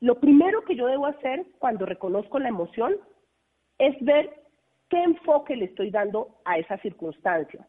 [0.00, 2.96] lo primero que yo debo hacer cuando reconozco la emoción
[3.78, 4.30] es ver
[4.88, 7.66] qué enfoque le estoy dando a esa circunstancia.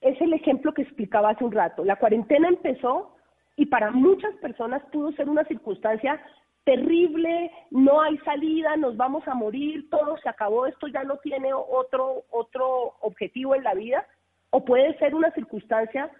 [0.00, 1.84] Es el ejemplo que explicaba hace un rato.
[1.84, 3.16] La cuarentena empezó
[3.56, 6.20] y para muchas personas pudo ser una circunstancia
[6.64, 11.52] terrible, no hay salida, nos vamos a morir, todo se acabó, esto ya no tiene
[11.52, 14.06] otro, otro objetivo en la vida,
[14.50, 16.10] o puede ser una circunstancia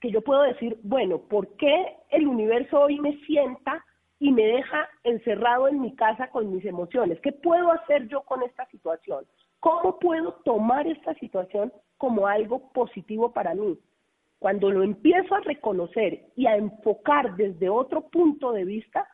[0.00, 3.84] que yo puedo decir, bueno, ¿por qué el universo hoy me sienta
[4.20, 7.20] y me deja encerrado en mi casa con mis emociones?
[7.20, 9.24] ¿Qué puedo hacer yo con esta situación?
[9.60, 13.78] ¿Cómo puedo tomar esta situación como algo positivo para mí?
[14.38, 19.08] Cuando lo empiezo a reconocer y a enfocar desde otro punto de vista,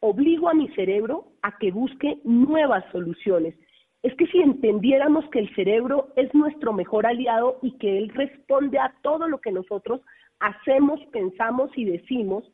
[0.00, 3.54] obligo a mi cerebro a que busque nuevas soluciones.
[4.02, 8.78] Es que si entendiéramos que el cerebro es nuestro mejor aliado y que él responde
[8.78, 10.02] a todo lo que nosotros
[10.40, 12.44] hacemos, pensamos y decimos,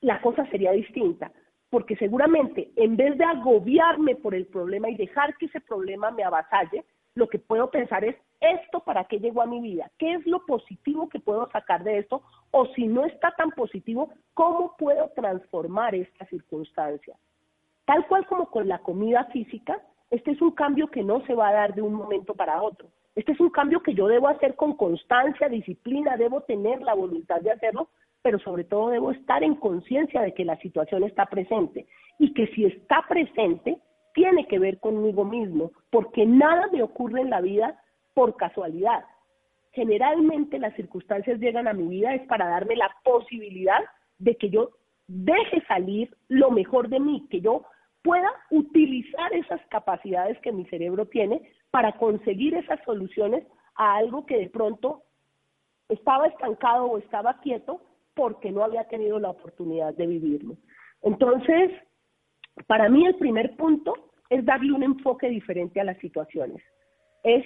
[0.00, 1.32] la cosa sería distinta.
[1.70, 6.24] Porque seguramente en vez de agobiarme por el problema y dejar que ese problema me
[6.24, 6.84] avasalle,
[7.14, 9.90] lo que puedo pensar es, ¿esto para qué llegó a mi vida?
[9.98, 12.22] ¿Qué es lo positivo que puedo sacar de esto?
[12.50, 17.16] O si no está tan positivo, ¿cómo puedo transformar esta circunstancia?
[17.84, 21.48] Tal cual como con la comida física, este es un cambio que no se va
[21.48, 22.88] a dar de un momento para otro.
[23.14, 27.40] Este es un cambio que yo debo hacer con constancia, disciplina, debo tener la voluntad
[27.40, 27.88] de hacerlo,
[28.22, 31.86] pero sobre todo debo estar en conciencia de que la situación está presente
[32.18, 33.78] y que si está presente,
[34.14, 37.80] tiene que ver conmigo mismo, porque nada me ocurre en la vida
[38.14, 39.04] por casualidad.
[39.72, 43.80] Generalmente las circunstancias llegan a mi vida es para darme la posibilidad
[44.18, 44.70] de que yo
[45.06, 47.64] deje salir lo mejor de mí, que yo
[48.02, 51.40] pueda utilizar esas capacidades que mi cerebro tiene
[51.72, 55.02] para conseguir esas soluciones a algo que de pronto
[55.88, 57.80] estaba estancado o estaba quieto
[58.14, 60.56] porque no había tenido la oportunidad de vivirlo.
[61.02, 61.72] Entonces,
[62.66, 63.94] para mí el primer punto
[64.28, 66.62] es darle un enfoque diferente a las situaciones.
[67.24, 67.44] Es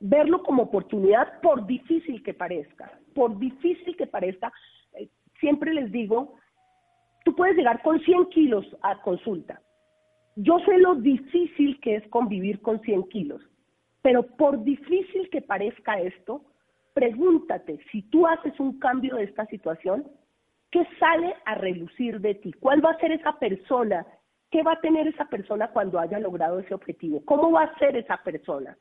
[0.00, 4.52] verlo como oportunidad por difícil que parezca, por difícil que parezca.
[4.92, 5.08] Eh,
[5.40, 6.34] siempre les digo,
[7.24, 9.62] tú puedes llegar con 100 kilos a consulta.
[10.40, 13.42] Yo sé lo difícil que es convivir con 100 kilos,
[14.02, 16.44] pero por difícil que parezca esto,
[16.94, 20.06] pregúntate si tú haces un cambio de esta situación,
[20.70, 22.52] ¿qué sale a relucir de ti?
[22.52, 24.06] ¿Cuál va a ser esa persona?
[24.48, 27.20] ¿Qué va a tener esa persona cuando haya logrado ese objetivo?
[27.24, 28.78] ¿Cómo va a ser esa persona?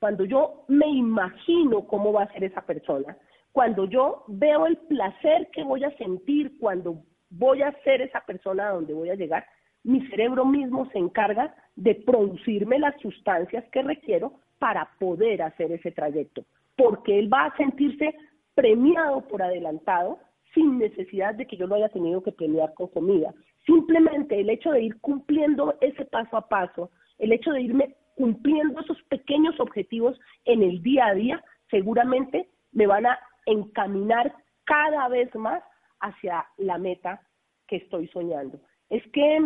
[0.00, 3.16] Cuando yo me imagino cómo va a ser esa persona,
[3.52, 8.70] cuando yo veo el placer que voy a sentir cuando voy a ser esa persona
[8.70, 9.46] a donde voy a llegar,
[9.84, 15.90] mi cerebro mismo se encarga de producirme las sustancias que requiero para poder hacer ese
[15.90, 16.44] trayecto,
[16.76, 18.14] porque él va a sentirse
[18.54, 20.18] premiado por adelantado
[20.54, 23.32] sin necesidad de que yo lo haya tenido que premiar con comida.
[23.64, 28.80] Simplemente el hecho de ir cumpliendo ese paso a paso, el hecho de irme cumpliendo
[28.80, 35.34] esos pequeños objetivos en el día a día, seguramente me van a encaminar cada vez
[35.34, 35.62] más
[36.00, 37.20] hacia la meta
[37.66, 38.60] que estoy soñando.
[38.90, 39.38] Es que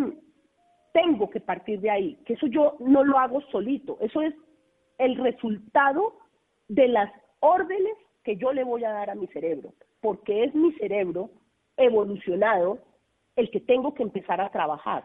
[0.95, 4.33] tengo que partir de ahí, que eso yo no lo hago solito, eso es
[4.97, 6.13] el resultado
[6.69, 10.71] de las órdenes que yo le voy a dar a mi cerebro, porque es mi
[10.75, 11.31] cerebro
[11.75, 12.79] evolucionado
[13.35, 15.03] el que tengo que empezar a trabajar,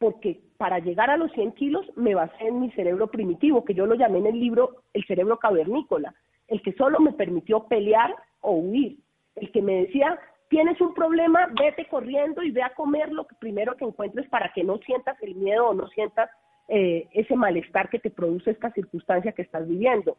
[0.00, 3.86] porque para llegar a los 100 kilos me basé en mi cerebro primitivo, que yo
[3.86, 6.16] lo llamé en el libro el cerebro cavernícola,
[6.48, 8.98] el que solo me permitió pelear o huir,
[9.36, 10.18] el que me decía,
[10.48, 14.64] tienes un problema, vete corriendo y ve a comer lo primero que encuentres para que
[14.64, 16.30] no sientas el miedo o no sientas
[16.68, 20.16] eh, ese malestar que te produce esta circunstancia que estás viviendo.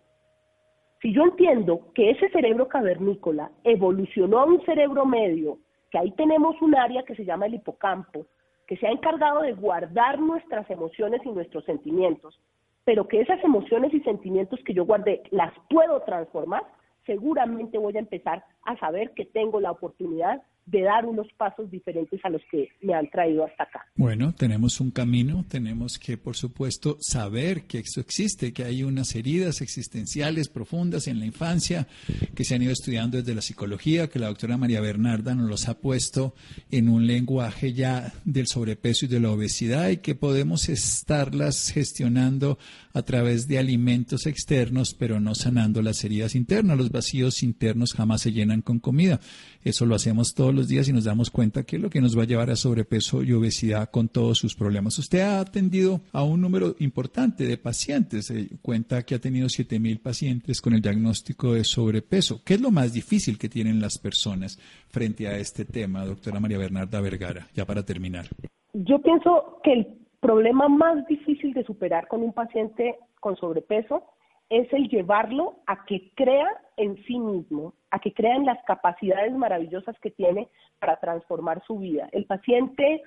[1.02, 5.60] Si yo entiendo que ese cerebro cavernícola evolucionó a un cerebro medio,
[5.92, 8.26] que ahí tenemos un área que se llama el hipocampo,
[8.68, 12.40] que se ha encargado de guardar nuestras emociones y nuestros sentimientos,
[12.84, 16.64] pero que esas emociones y sentimientos que yo guardé las puedo transformar,
[17.10, 22.20] seguramente voy a empezar a saber que tengo la oportunidad de dar unos pasos diferentes
[22.24, 23.86] a los que me han traído hasta acá.
[23.96, 29.16] Bueno, tenemos un camino, tenemos que, por supuesto, saber que esto existe, que hay unas
[29.16, 31.88] heridas existenciales profundas en la infancia
[32.36, 35.68] que se han ido estudiando desde la psicología, que la doctora María Bernarda nos los
[35.70, 36.36] ha puesto
[36.70, 42.60] en un lenguaje ya del sobrepeso y de la obesidad y que podemos estarlas gestionando
[42.94, 46.78] a través de alimentos externos, pero no sanando las heridas internas.
[46.78, 49.20] Los vacíos internos jamás se llenan con comida.
[49.64, 52.18] Eso lo hacemos todos los días y nos damos cuenta que es lo que nos
[52.18, 54.98] va a llevar a sobrepeso y obesidad con todos sus problemas.
[55.00, 58.28] Usted ha atendido a un número importante de pacientes.
[58.28, 62.42] Se cuenta que ha tenido 7.000 pacientes con el diagnóstico de sobrepeso.
[62.44, 66.58] ¿Qué es lo más difícil que tienen las personas frente a este tema, doctora María
[66.58, 67.48] Bernarda Vergara?
[67.54, 68.28] Ya para terminar.
[68.74, 69.88] Yo pienso que el
[70.20, 74.04] problema más difícil de superar con un paciente con sobrepeso
[74.50, 79.32] es el llevarlo a que crea en sí mismo, a que crea en las capacidades
[79.34, 82.10] maravillosas que tiene para transformar su vida.
[82.12, 83.04] El paciente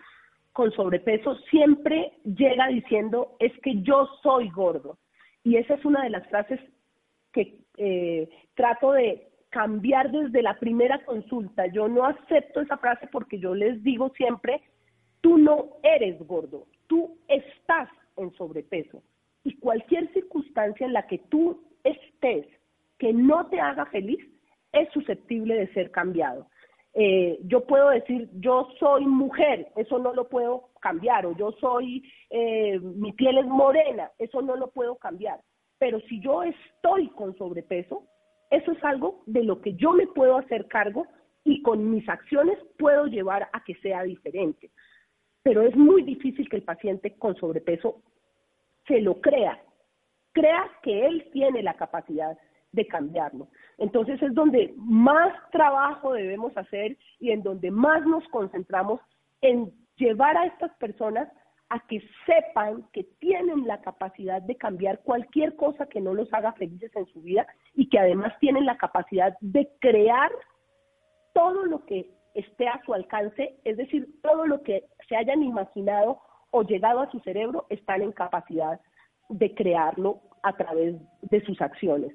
[0.53, 4.99] con sobrepeso siempre llega diciendo, es que yo soy gordo.
[5.43, 6.61] Y esa es una de las frases
[7.33, 11.67] que eh, trato de cambiar desde la primera consulta.
[11.67, 14.63] Yo no acepto esa frase porque yo les digo siempre,
[15.21, 19.03] tú no eres gordo, tú estás en sobrepeso
[19.45, 22.47] y cualquier circunstancia en la que tú estés
[22.99, 24.21] que no te haga feliz
[24.73, 26.47] es susceptible de ser cambiado.
[26.95, 32.03] Eh, yo puedo decir, yo soy mujer, eso no lo puedo cambiar, o yo soy,
[32.31, 35.41] eh, mi piel es morena, eso no lo puedo cambiar.
[35.79, 38.05] Pero si yo estoy con sobrepeso,
[38.51, 41.07] eso es algo de lo que yo me puedo hacer cargo
[41.45, 44.71] y con mis acciones puedo llevar a que sea diferente.
[45.43, 48.03] Pero es muy difícil que el paciente con sobrepeso
[48.87, 49.61] se lo crea,
[50.33, 52.37] crea que él tiene la capacidad
[52.73, 53.49] de cambiarlo.
[53.79, 59.01] Entonces es donde más trabajo debemos hacer y en donde más nos concentramos
[59.43, 61.29] en llevar a estas personas
[61.69, 66.53] a que sepan que tienen la capacidad de cambiar cualquier cosa que no los haga
[66.53, 70.31] felices en su vida y que además tienen la capacidad de crear
[71.33, 76.21] todo lo que esté a su alcance, es decir, todo lo que se hayan imaginado
[76.53, 78.81] o llegado a su cerebro están en capacidad
[79.29, 82.13] de crearlo a través de sus acciones.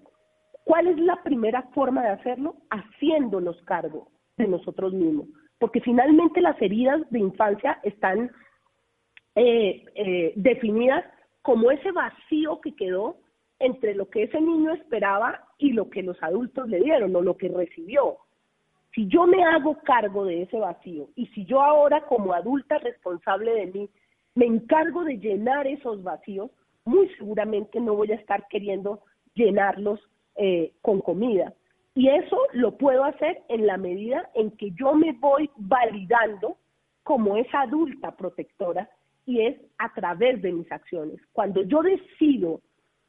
[0.64, 2.56] ¿Cuál es la primera forma de hacerlo?
[2.70, 5.28] Haciéndonos cargo de nosotros mismos,
[5.60, 8.32] porque finalmente las heridas de infancia están
[9.36, 11.04] eh, eh, definidas
[11.42, 13.18] como ese vacío que quedó
[13.60, 17.38] entre lo que ese niño esperaba y lo que los adultos le dieron o lo
[17.38, 18.18] que recibió.
[18.94, 23.54] Si yo me hago cargo de ese vacío y si yo ahora como adulta responsable
[23.54, 23.90] de mí
[24.38, 26.52] me encargo de llenar esos vacíos,
[26.86, 29.02] muy seguramente no voy a estar queriendo
[29.34, 30.00] llenarlos
[30.36, 31.56] eh, con comida.
[31.96, 36.56] Y eso lo puedo hacer en la medida en que yo me voy validando
[37.02, 38.88] como esa adulta protectora
[39.26, 41.20] y es a través de mis acciones.
[41.34, 42.62] Cuando yo decido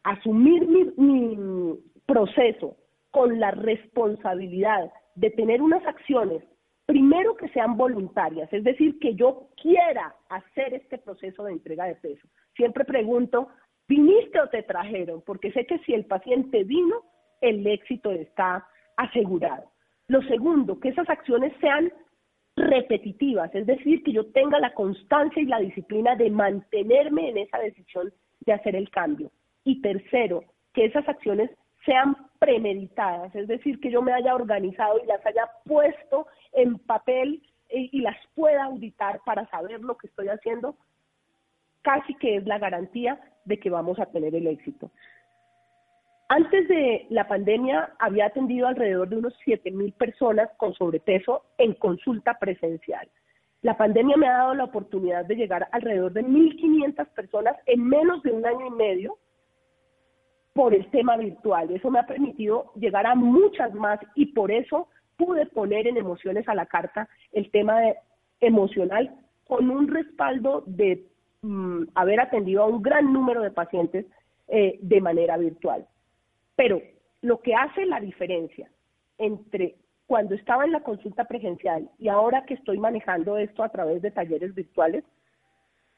[0.04, 2.74] asumir mi proceso
[3.10, 6.42] con la responsabilidad de tener unas acciones
[6.88, 11.96] primero que sean voluntarias, es decir, que yo quiera hacer este proceso de entrega de
[11.96, 12.26] peso.
[12.56, 13.48] Siempre pregunto,
[13.86, 15.20] ¿viniste o te trajeron?
[15.20, 17.02] Porque sé que si el paciente vino,
[17.42, 19.70] el éxito está asegurado.
[20.06, 21.92] Lo segundo, que esas acciones sean
[22.56, 27.58] repetitivas, es decir, que yo tenga la constancia y la disciplina de mantenerme en esa
[27.58, 29.30] decisión de hacer el cambio.
[29.62, 31.50] Y tercero, que esas acciones
[31.88, 37.42] sean premeditadas, es decir, que yo me haya organizado y las haya puesto en papel
[37.70, 40.76] y, las pueda auditar para saber lo que estoy haciendo,
[41.80, 44.90] casi que es la garantía de que vamos a tener el éxito.
[46.28, 51.72] Antes de la pandemia había atendido alrededor de unos 7 mil personas con sobrepeso en
[51.72, 53.08] consulta presencial.
[53.62, 58.22] La pandemia me ha dado la oportunidad de llegar alrededor de 1.500 personas en menos
[58.22, 59.18] de un año y medio
[60.58, 61.70] por el tema virtual.
[61.70, 66.48] Eso me ha permitido llegar a muchas más y por eso pude poner en emociones
[66.48, 67.80] a la carta el tema
[68.40, 69.14] emocional
[69.46, 71.06] con un respaldo de
[71.42, 74.06] mm, haber atendido a un gran número de pacientes
[74.48, 75.86] eh, de manera virtual.
[76.56, 76.82] Pero
[77.22, 78.68] lo que hace la diferencia
[79.16, 79.76] entre
[80.08, 84.10] cuando estaba en la consulta presencial y ahora que estoy manejando esto a través de
[84.10, 85.04] talleres virtuales,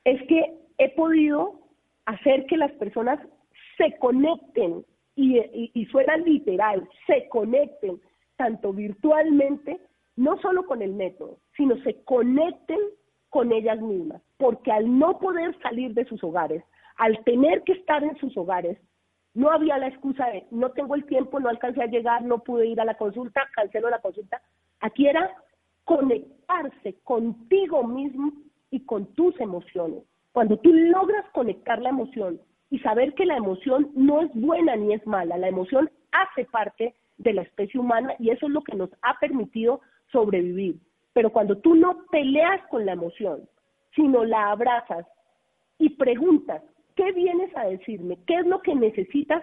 [0.04, 1.60] es que he podido
[2.04, 3.20] hacer que las personas
[3.80, 4.84] se conecten,
[5.16, 8.00] y, suena literal, se conecten
[8.36, 9.80] tanto virtualmente,
[10.16, 12.78] no solo con el método, sino se conecten
[13.30, 16.62] con ellas mismas, porque al no poder salir de sus hogares,
[16.96, 18.78] al tener que estar en sus hogares,
[19.32, 22.66] no había la excusa de no tengo el tiempo, no alcancé a llegar, no pude
[22.66, 24.42] ir a la consulta, cancelo la consulta.
[24.80, 25.30] Aquí era
[25.84, 28.32] conectarse contigo mismo
[28.70, 30.02] y con tus emociones.
[30.32, 32.40] Cuando tú logras conectar la emoción
[32.70, 36.94] y saber que la emoción no es buena ni es mala, la emoción hace parte
[37.18, 40.76] de la especie humana y eso es lo que nos ha permitido sobrevivir.
[41.12, 43.48] Pero cuando tú no peleas con la emoción,
[43.94, 45.06] sino la abrazas
[45.78, 46.62] y preguntas,
[46.94, 48.18] ¿qué vienes a decirme?
[48.26, 49.42] ¿Qué es lo que necesitas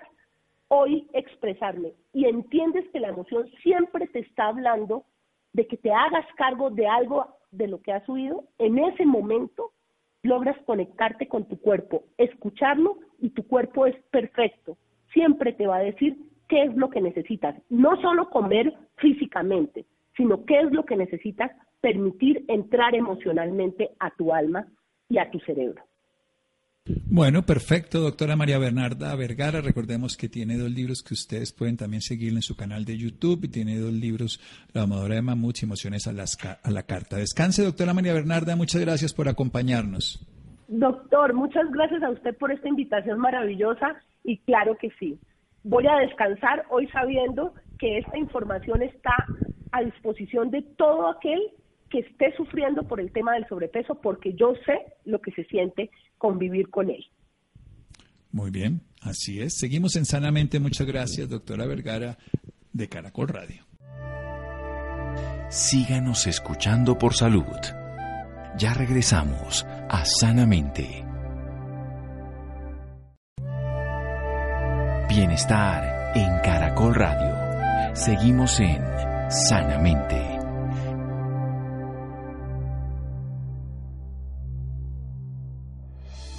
[0.70, 1.94] hoy expresarme?
[2.14, 5.04] Y entiendes que la emoción siempre te está hablando
[5.54, 9.72] de que te hagas cargo de algo de lo que has oído, en ese momento
[10.24, 14.78] logras conectarte con tu cuerpo, escucharlo y tu cuerpo es perfecto.
[15.14, 17.56] Siempre te va a decir qué es lo que necesitas.
[17.70, 21.52] No solo comer físicamente, sino qué es lo que necesitas
[21.82, 24.68] permitir entrar emocionalmente a tu alma
[25.10, 25.84] y a tu cerebro.
[27.10, 29.62] Bueno, perfecto, doctora María Bernarda Vergara.
[29.62, 33.44] Recordemos que tiene dos libros que ustedes pueden también seguir en su canal de YouTube
[33.44, 34.40] y tiene dos libros,
[34.74, 37.18] La amadora de mamuts y Emociones a, a la carta.
[37.18, 38.56] Descanse, doctora María Bernarda.
[38.56, 40.26] Muchas gracias por acompañarnos.
[40.68, 45.18] Doctor, muchas gracias a usted por esta invitación maravillosa y claro que sí.
[45.64, 49.14] Voy a descansar hoy sabiendo que esta información está
[49.72, 51.40] a disposición de todo aquel
[51.90, 55.90] que esté sufriendo por el tema del sobrepeso, porque yo sé lo que se siente
[56.18, 57.06] convivir con él.
[58.32, 59.58] Muy bien, así es.
[59.58, 60.60] Seguimos en Sanamente.
[60.60, 62.18] Muchas gracias, doctora Vergara,
[62.74, 63.66] de Caracol Radio.
[65.50, 67.46] Síganos escuchando por salud.
[68.58, 71.06] Ya regresamos a Sanamente.
[75.10, 77.96] Bienestar en Caracol Radio.
[77.96, 78.82] Seguimos en
[79.30, 80.37] Sanamente.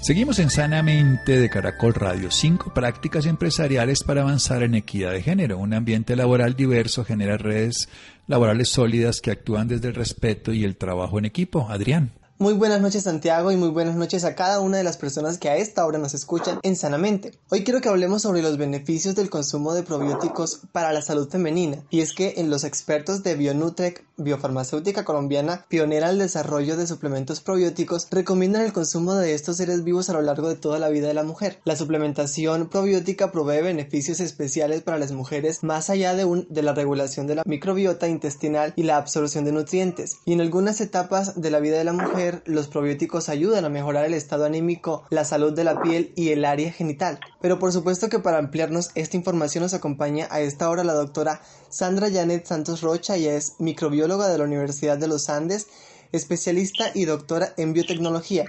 [0.00, 2.30] Seguimos en Sanamente de Caracol Radio.
[2.30, 5.58] Cinco prácticas empresariales para avanzar en equidad de género.
[5.58, 7.88] Un ambiente laboral diverso genera redes
[8.26, 11.68] laborales sólidas que actúan desde el respeto y el trabajo en equipo.
[11.68, 12.12] Adrián.
[12.40, 15.48] Muy buenas noches Santiago y muy buenas noches a cada una de las personas que
[15.48, 17.32] a esta hora nos escuchan en Sanamente.
[17.50, 21.82] Hoy quiero que hablemos sobre los beneficios del consumo de probióticos para la salud femenina.
[21.90, 27.40] Y es que en los expertos de Bionutrec, biofarmacéutica colombiana, pionera el desarrollo de suplementos
[27.40, 31.08] probióticos, recomiendan el consumo de estos seres vivos a lo largo de toda la vida
[31.08, 31.58] de la mujer.
[31.64, 36.72] La suplementación probiótica provee beneficios especiales para las mujeres más allá de, un, de la
[36.72, 40.18] regulación de la microbiota intestinal y la absorción de nutrientes.
[40.24, 44.04] Y en algunas etapas de la vida de la mujer, los probióticos ayudan a mejorar
[44.04, 47.20] el estado anímico, la salud de la piel y el área genital.
[47.40, 51.40] Pero por supuesto que para ampliarnos esta información nos acompaña a esta hora la doctora
[51.68, 55.66] Sandra Janet Santos Rocha, ella es microbióloga de la Universidad de los Andes,
[56.12, 58.44] especialista y doctora en biotecnología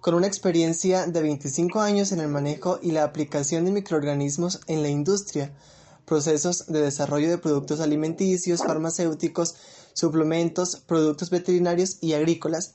[0.00, 4.82] con una experiencia de 25 años en el manejo y la aplicación de microorganismos en
[4.82, 5.52] la industria,
[6.06, 9.56] procesos de desarrollo de productos alimenticios, farmacéuticos,
[9.92, 12.72] suplementos, productos veterinarios y agrícolas,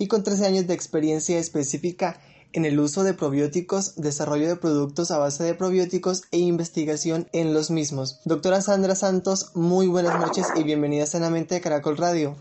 [0.00, 2.18] y con 13 años de experiencia específica
[2.54, 7.52] en el uso de probióticos, desarrollo de productos a base de probióticos e investigación en
[7.52, 8.22] los mismos.
[8.24, 12.34] Doctora Sandra Santos, muy buenas noches y bienvenida sanamente a Caracol Radio.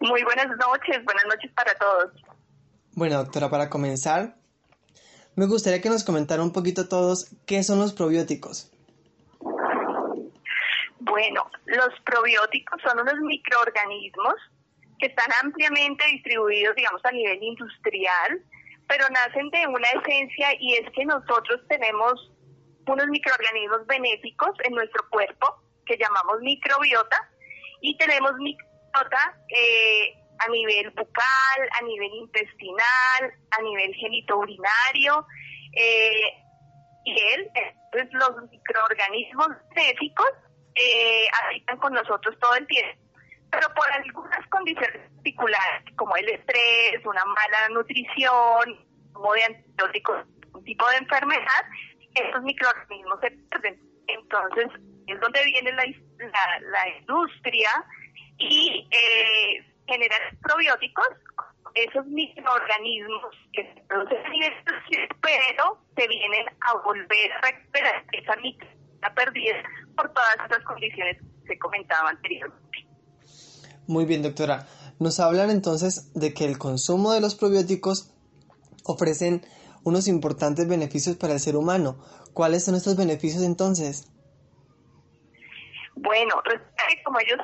[0.00, 2.12] Muy buenas noches, buenas noches para todos.
[2.94, 4.34] Bueno, doctora, para comenzar,
[5.36, 8.72] me gustaría que nos comentara un poquito todos qué son los probióticos.
[11.00, 14.36] Bueno, los probióticos son unos microorganismos
[14.98, 18.42] que están ampliamente distribuidos, digamos, a nivel industrial,
[18.88, 22.32] pero nacen de una esencia y es que nosotros tenemos
[22.86, 27.30] unos microorganismos benéficos en nuestro cuerpo que llamamos microbiota
[27.80, 35.26] y tenemos microbiota eh, a nivel bucal, a nivel intestinal, a nivel genitourinario
[35.74, 36.32] eh,
[37.04, 40.28] y él, entonces los microorganismos benéficos
[40.74, 43.07] eh, habitan con nosotros todo el tiempo
[43.50, 50.64] pero por algunas condiciones particulares, como el estrés, una mala nutrición, como de antibióticos, un
[50.64, 51.64] tipo de enfermedad,
[52.14, 53.80] estos microorganismos se pierden.
[54.06, 54.66] Entonces,
[55.06, 55.84] es donde viene la,
[56.60, 57.70] la, industria
[58.38, 61.08] y eh, genera probióticos,
[61.74, 69.14] esos microorganismos que se producen en pero se vienen a volver a recuperar esa microbiota
[69.14, 69.62] perdida
[69.96, 72.87] por todas estas condiciones que se comentaba anteriormente.
[73.88, 74.66] Muy bien, doctora.
[74.98, 78.12] Nos hablan entonces de que el consumo de los probióticos
[78.84, 79.40] ofrecen
[79.82, 81.96] unos importantes beneficios para el ser humano.
[82.34, 84.12] ¿Cuáles son estos beneficios entonces?
[85.94, 86.34] Bueno,
[87.02, 87.38] como ellos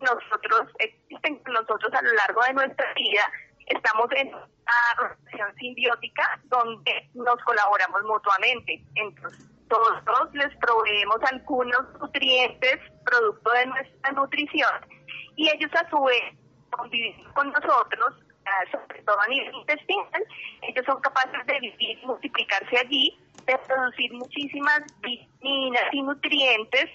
[0.00, 3.22] nosotros existen nosotros a lo largo de nuestra vida
[3.66, 8.84] estamos en una relación simbiótica donde nos colaboramos mutuamente.
[8.96, 14.97] Entonces, todos les proveemos algunos nutrientes producto de nuestra nutrición
[15.36, 16.22] y ellos a su vez
[16.70, 18.14] conviviendo con nosotros,
[18.46, 20.24] ah, sobre todo a nivel intestinal,
[20.62, 26.86] ellos son capaces de vivir multiplicarse allí, de producir muchísimas vitaminas y nutrientes,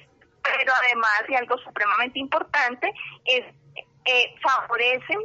[0.43, 2.91] pero además, y algo supremamente importante,
[3.25, 3.45] es
[4.05, 5.19] eh, favorecen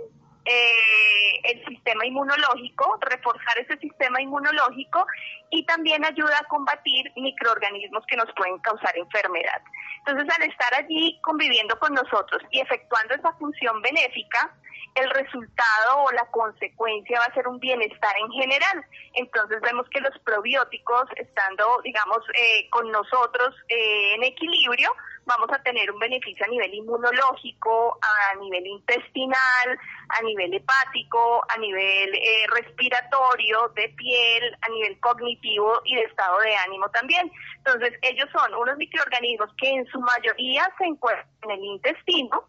[0.48, 5.06] eh, el sistema inmunológico, reforzar ese sistema inmunológico
[5.50, 9.60] y también ayuda a combatir microorganismos que nos pueden causar enfermedad.
[10.06, 14.54] Entonces, al estar allí conviviendo con nosotros y efectuando esa función benéfica,
[14.94, 18.84] el resultado o la consecuencia va a ser un bienestar en general.
[19.14, 24.90] Entonces vemos que los probióticos, estando, digamos, eh, con nosotros eh, en equilibrio,
[25.24, 31.58] vamos a tener un beneficio a nivel inmunológico, a nivel intestinal, a nivel hepático, a
[31.58, 37.30] nivel eh, respiratorio, de piel, a nivel cognitivo y de estado de ánimo también.
[37.58, 42.48] Entonces, ellos son unos microorganismos que en su mayoría se encuentran en el intestino,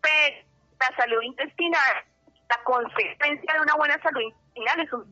[0.00, 0.46] pero
[0.80, 2.04] la salud intestinal,
[2.48, 5.10] la consecuencia de una buena salud intestinal es un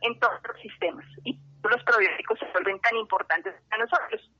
[0.00, 4.30] en todos los sistemas y los probióticos se vuelven tan importantes para nosotros.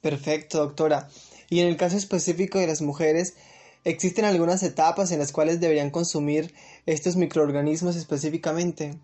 [0.00, 1.08] Perfecto, doctora.
[1.48, 3.36] Y en el caso específico de las mujeres,
[3.84, 6.54] ¿existen algunas etapas en las cuales deberían consumir
[6.86, 8.98] estos microorganismos específicamente?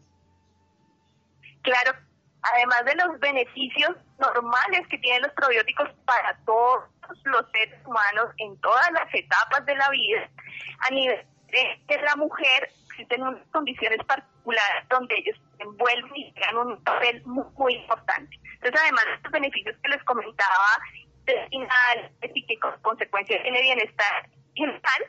[1.63, 1.99] Claro,
[2.43, 6.85] además de los beneficios normales que tienen los probióticos para todos
[7.25, 10.29] los seres humanos en todas las etapas de la vida,
[10.81, 16.69] a nivel de la mujer existen unas condiciones particulares donde ellos se envuelven y juegan
[16.69, 18.39] un papel muy importante.
[18.55, 20.67] Entonces, además de estos beneficios que les comentaba,
[21.51, 25.03] final y que con consecuencia tiene bienestar general,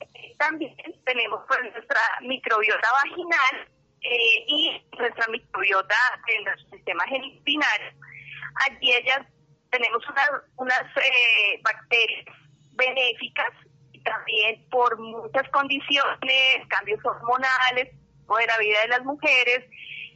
[0.00, 3.68] eh, también tenemos pues, nuestra microbiota vaginal
[4.02, 5.96] eh, y nuestra microbiota
[6.28, 7.92] en nuestro sistema genitinario.
[8.68, 9.26] Allí ellas
[9.70, 10.02] tenemos
[10.56, 12.26] unas eh, bacterias
[12.72, 13.50] benéficas
[13.92, 17.94] y también por muchas condiciones, cambios hormonales
[18.26, 19.64] o de la vida de las mujeres,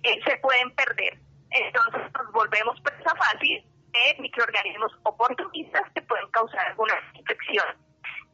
[0.03, 1.19] se pueden perder.
[1.51, 7.65] Entonces nos volvemos presa fácil de microorganismos oportunistas que pueden causar alguna infección,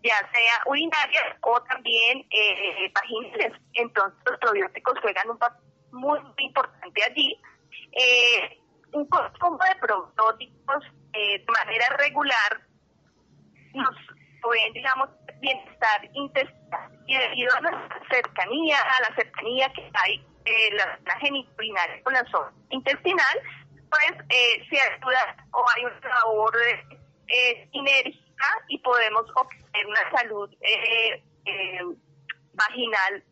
[0.02, 3.52] ya sea urinaria o también eh, vaginales.
[3.74, 7.40] Entonces los probióticos juegan un papel muy, importante allí.
[7.92, 8.58] Eh,
[8.92, 12.60] un consumo de probióticos eh, de manera regular
[13.74, 13.96] nos
[14.42, 15.08] pueden, digamos,
[15.40, 22.02] bienestar intestinal y debido a la cercanía, a la cercanía que hay eh, la, la
[22.02, 23.40] con la zona intestinal,
[23.90, 26.56] pues eh, se ayuda o hay una labor
[27.28, 27.68] eh,
[28.68, 31.80] y podemos obtener una salud eh, eh,
[32.54, 33.24] vaginal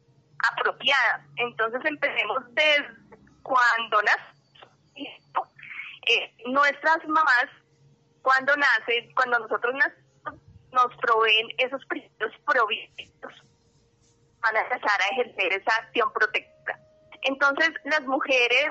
[0.53, 1.27] apropiada.
[1.37, 2.89] Entonces empecemos desde
[3.43, 4.25] cuando nace
[6.07, 7.47] eh, nuestras mamás,
[8.23, 10.41] cuando nacen, cuando nosotros nacemos,
[10.73, 13.33] nos proveen esos primeros probióticos
[14.41, 16.79] van a empezar a ejercer esa acción protectora.
[17.23, 18.71] Entonces, las mujeres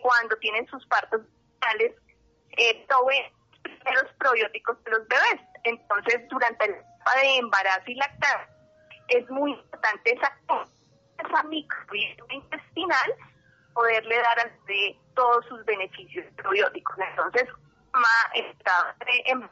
[0.00, 1.20] cuando tienen sus partos
[1.52, 1.92] vitales,
[2.88, 3.24] tomen
[3.84, 5.49] los probióticos de los bebés.
[5.64, 8.48] Entonces, durante la etapa de embarazo y lactancia,
[9.08, 10.36] es muy importante esa,
[11.18, 13.14] esa microbiota intestinal
[13.74, 16.96] poderle dar a de todos sus beneficios probióticos.
[16.98, 17.48] Entonces,
[17.92, 18.96] ma, está
[19.26, 19.48] en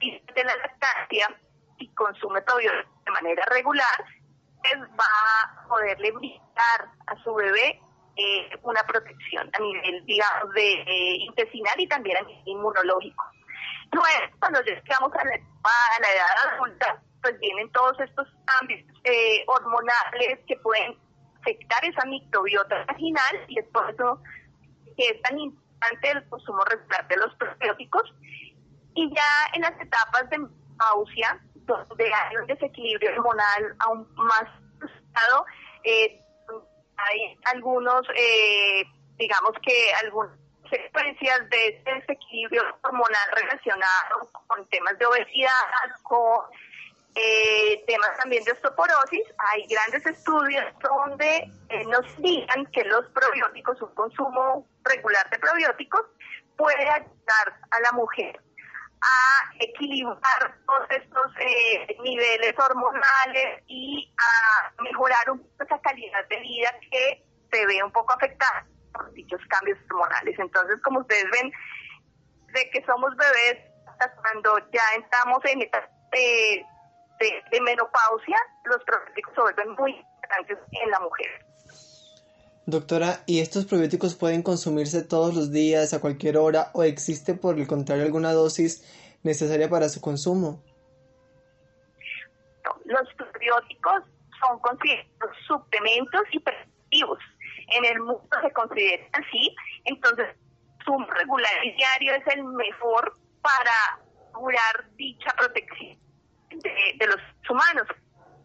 [0.00, 1.38] de la lactancia
[1.78, 4.04] y consume probióticos de manera regular,
[4.98, 5.04] va
[5.42, 7.80] a poderle brindar a su bebé
[8.16, 13.24] eh, una protección a nivel, digamos, de eh, intestinal y también a nivel inmunológico.
[13.92, 19.44] Luego, cuando llegamos a la, a la edad adulta, pues vienen todos estos cambios eh,
[19.46, 20.96] hormonales que pueden
[21.40, 24.22] afectar esa microbiota vaginal y es por eso
[24.96, 28.14] que es tan importante el consumo regular de los probióticos.
[28.94, 34.44] Y ya en las etapas de menopausia, donde hay un desequilibrio hormonal aún más
[34.82, 35.46] asustado,
[35.84, 36.20] eh,
[36.96, 38.84] hay algunos, eh,
[39.16, 40.39] digamos que algunas
[40.70, 45.50] secuencias de desequilibrio hormonal relacionado con temas de obesidad,
[46.02, 46.44] con
[47.14, 49.26] eh, temas también de osteoporosis.
[49.50, 56.02] Hay grandes estudios donde eh, nos digan que los probióticos, un consumo regular de probióticos,
[56.56, 58.40] puede ayudar a la mujer
[59.02, 66.40] a equilibrar todos estos eh, niveles hormonales y a mejorar un poco esa calidad de
[66.40, 70.38] vida que se ve un poco afectada por dichos cambios hormonales.
[70.38, 71.52] Entonces, como ustedes ven,
[72.52, 76.64] de que somos bebés hasta cuando ya estamos en etapa de,
[77.50, 81.46] de menopausia, los probióticos se vuelven muy importantes en la mujer.
[82.66, 87.58] Doctora, ¿y estos probióticos pueden consumirse todos los días, a cualquier hora, o existe por
[87.58, 88.84] el contrario alguna dosis
[89.22, 90.62] necesaria para su consumo?
[92.90, 94.02] los probióticos
[94.40, 97.18] son considerados suplementos y preventivos.
[97.70, 99.54] En el mundo se consideran así,
[99.84, 100.26] entonces
[100.84, 104.00] su regular diario es el mejor para
[104.32, 105.98] curar dicha protección
[106.50, 107.86] de, los humanos.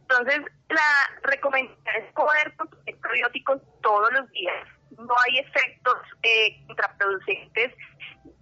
[0.02, 4.68] Entonces, la recomendación es poder consumir probióticos todos los días.
[4.92, 7.74] No hay efectos eh, contraproducentes,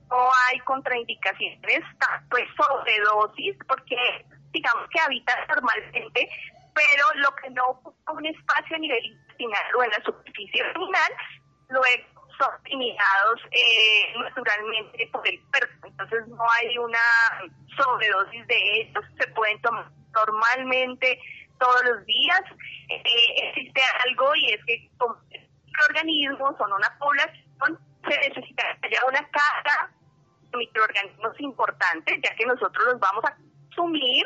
[0.10, 6.30] no hay contraindicaciones, tanto es sobredosis, porque digamos que habita normalmente,
[6.74, 11.12] pero lo que no ocupa un espacio a nivel intestinal o en la superficie abdominal,
[11.70, 15.88] luego son eliminados eh, naturalmente por el cuerpo.
[15.88, 17.00] Entonces no hay una
[17.78, 21.20] sobredosis de estos, se pueden tomar normalmente
[21.60, 22.42] todos los días.
[22.90, 24.90] Eh, existe algo y es que
[25.66, 29.92] microorganismos son una población, se necesita ya una carga
[30.52, 34.26] de microorganismos importantes, ya que nosotros los vamos a consumir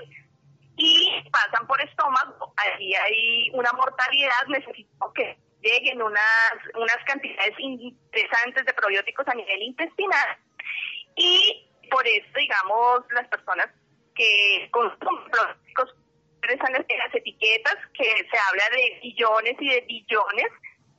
[0.78, 8.64] y pasan por estómago, ahí hay una mortalidad, necesitamos que lleguen unas, unas cantidades interesantes
[8.64, 10.38] de probióticos a nivel intestinal.
[11.16, 13.68] Y por eso, digamos, las personas
[14.14, 15.96] que consumen probióticos
[16.44, 20.48] en las etiquetas que se habla de billones y de billones,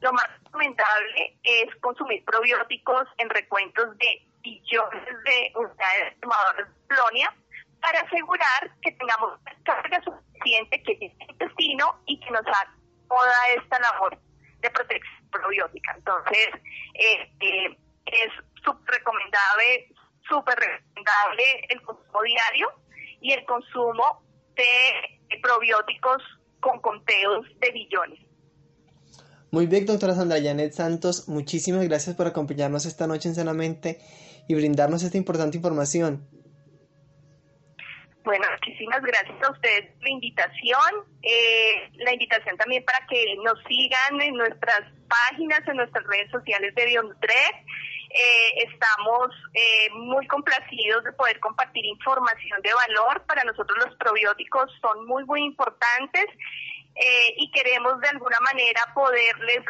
[0.00, 7.34] lo más recomendable es consumir probióticos en recuentos de billones de unidades tomadoras de plonia
[7.80, 12.74] para asegurar que tengamos carga suficiente que el intestino y que nos haga
[13.08, 14.18] toda esta labor
[14.60, 15.94] de protección probiótica.
[15.96, 16.48] Entonces,
[16.94, 18.32] eh, eh, es
[18.64, 19.94] súper recomendable,
[20.28, 22.72] súper recomendable el consumo diario
[23.20, 24.22] y el consumo
[24.56, 26.22] de probióticos
[26.60, 28.20] con conteos de billones.
[29.50, 33.98] Muy bien, doctora Sandra Janet Santos, muchísimas gracias por acompañarnos esta noche en Sanamente
[34.46, 36.28] y brindarnos esta importante información.
[38.28, 40.92] Bueno, muchísimas gracias a ustedes por la invitación.
[41.22, 46.74] Eh, la invitación también para que nos sigan en nuestras páginas, en nuestras redes sociales
[46.74, 47.54] de Bionutrec.
[48.10, 53.24] Eh, estamos eh, muy complacidos de poder compartir información de valor.
[53.24, 56.26] Para nosotros los probióticos son muy, muy importantes
[57.36, 59.60] y queremos de alguna manera poderles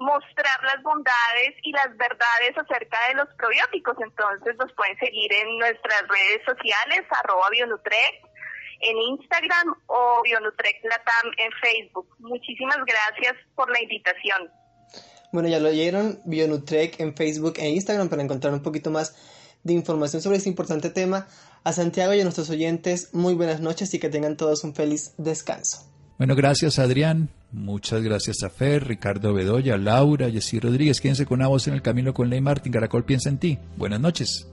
[0.00, 3.96] mostrar las bondades y las verdades acerca de los probióticos.
[4.00, 8.24] Entonces nos pueden seguir en nuestras redes sociales, arroba Bionutrec,
[8.80, 12.08] en Instagram o Bionutrec Latam en Facebook.
[12.18, 14.50] Muchísimas gracias por la invitación.
[15.32, 19.14] Bueno, ya lo oyeron, Bionutrec en Facebook e Instagram para encontrar un poquito más
[19.62, 21.28] de información sobre este importante tema.
[21.62, 25.12] A Santiago y a nuestros oyentes, muy buenas noches y que tengan todos un feliz
[25.18, 25.86] descanso.
[26.20, 27.30] Bueno, gracias Adrián.
[27.50, 31.00] Muchas gracias a Fer, Ricardo Bedoya, Laura, Jessy Rodríguez.
[31.00, 32.74] Quédense con una voz en el camino con Ley Martín.
[32.74, 33.58] Caracol piensa en ti.
[33.78, 34.46] Buenas noches.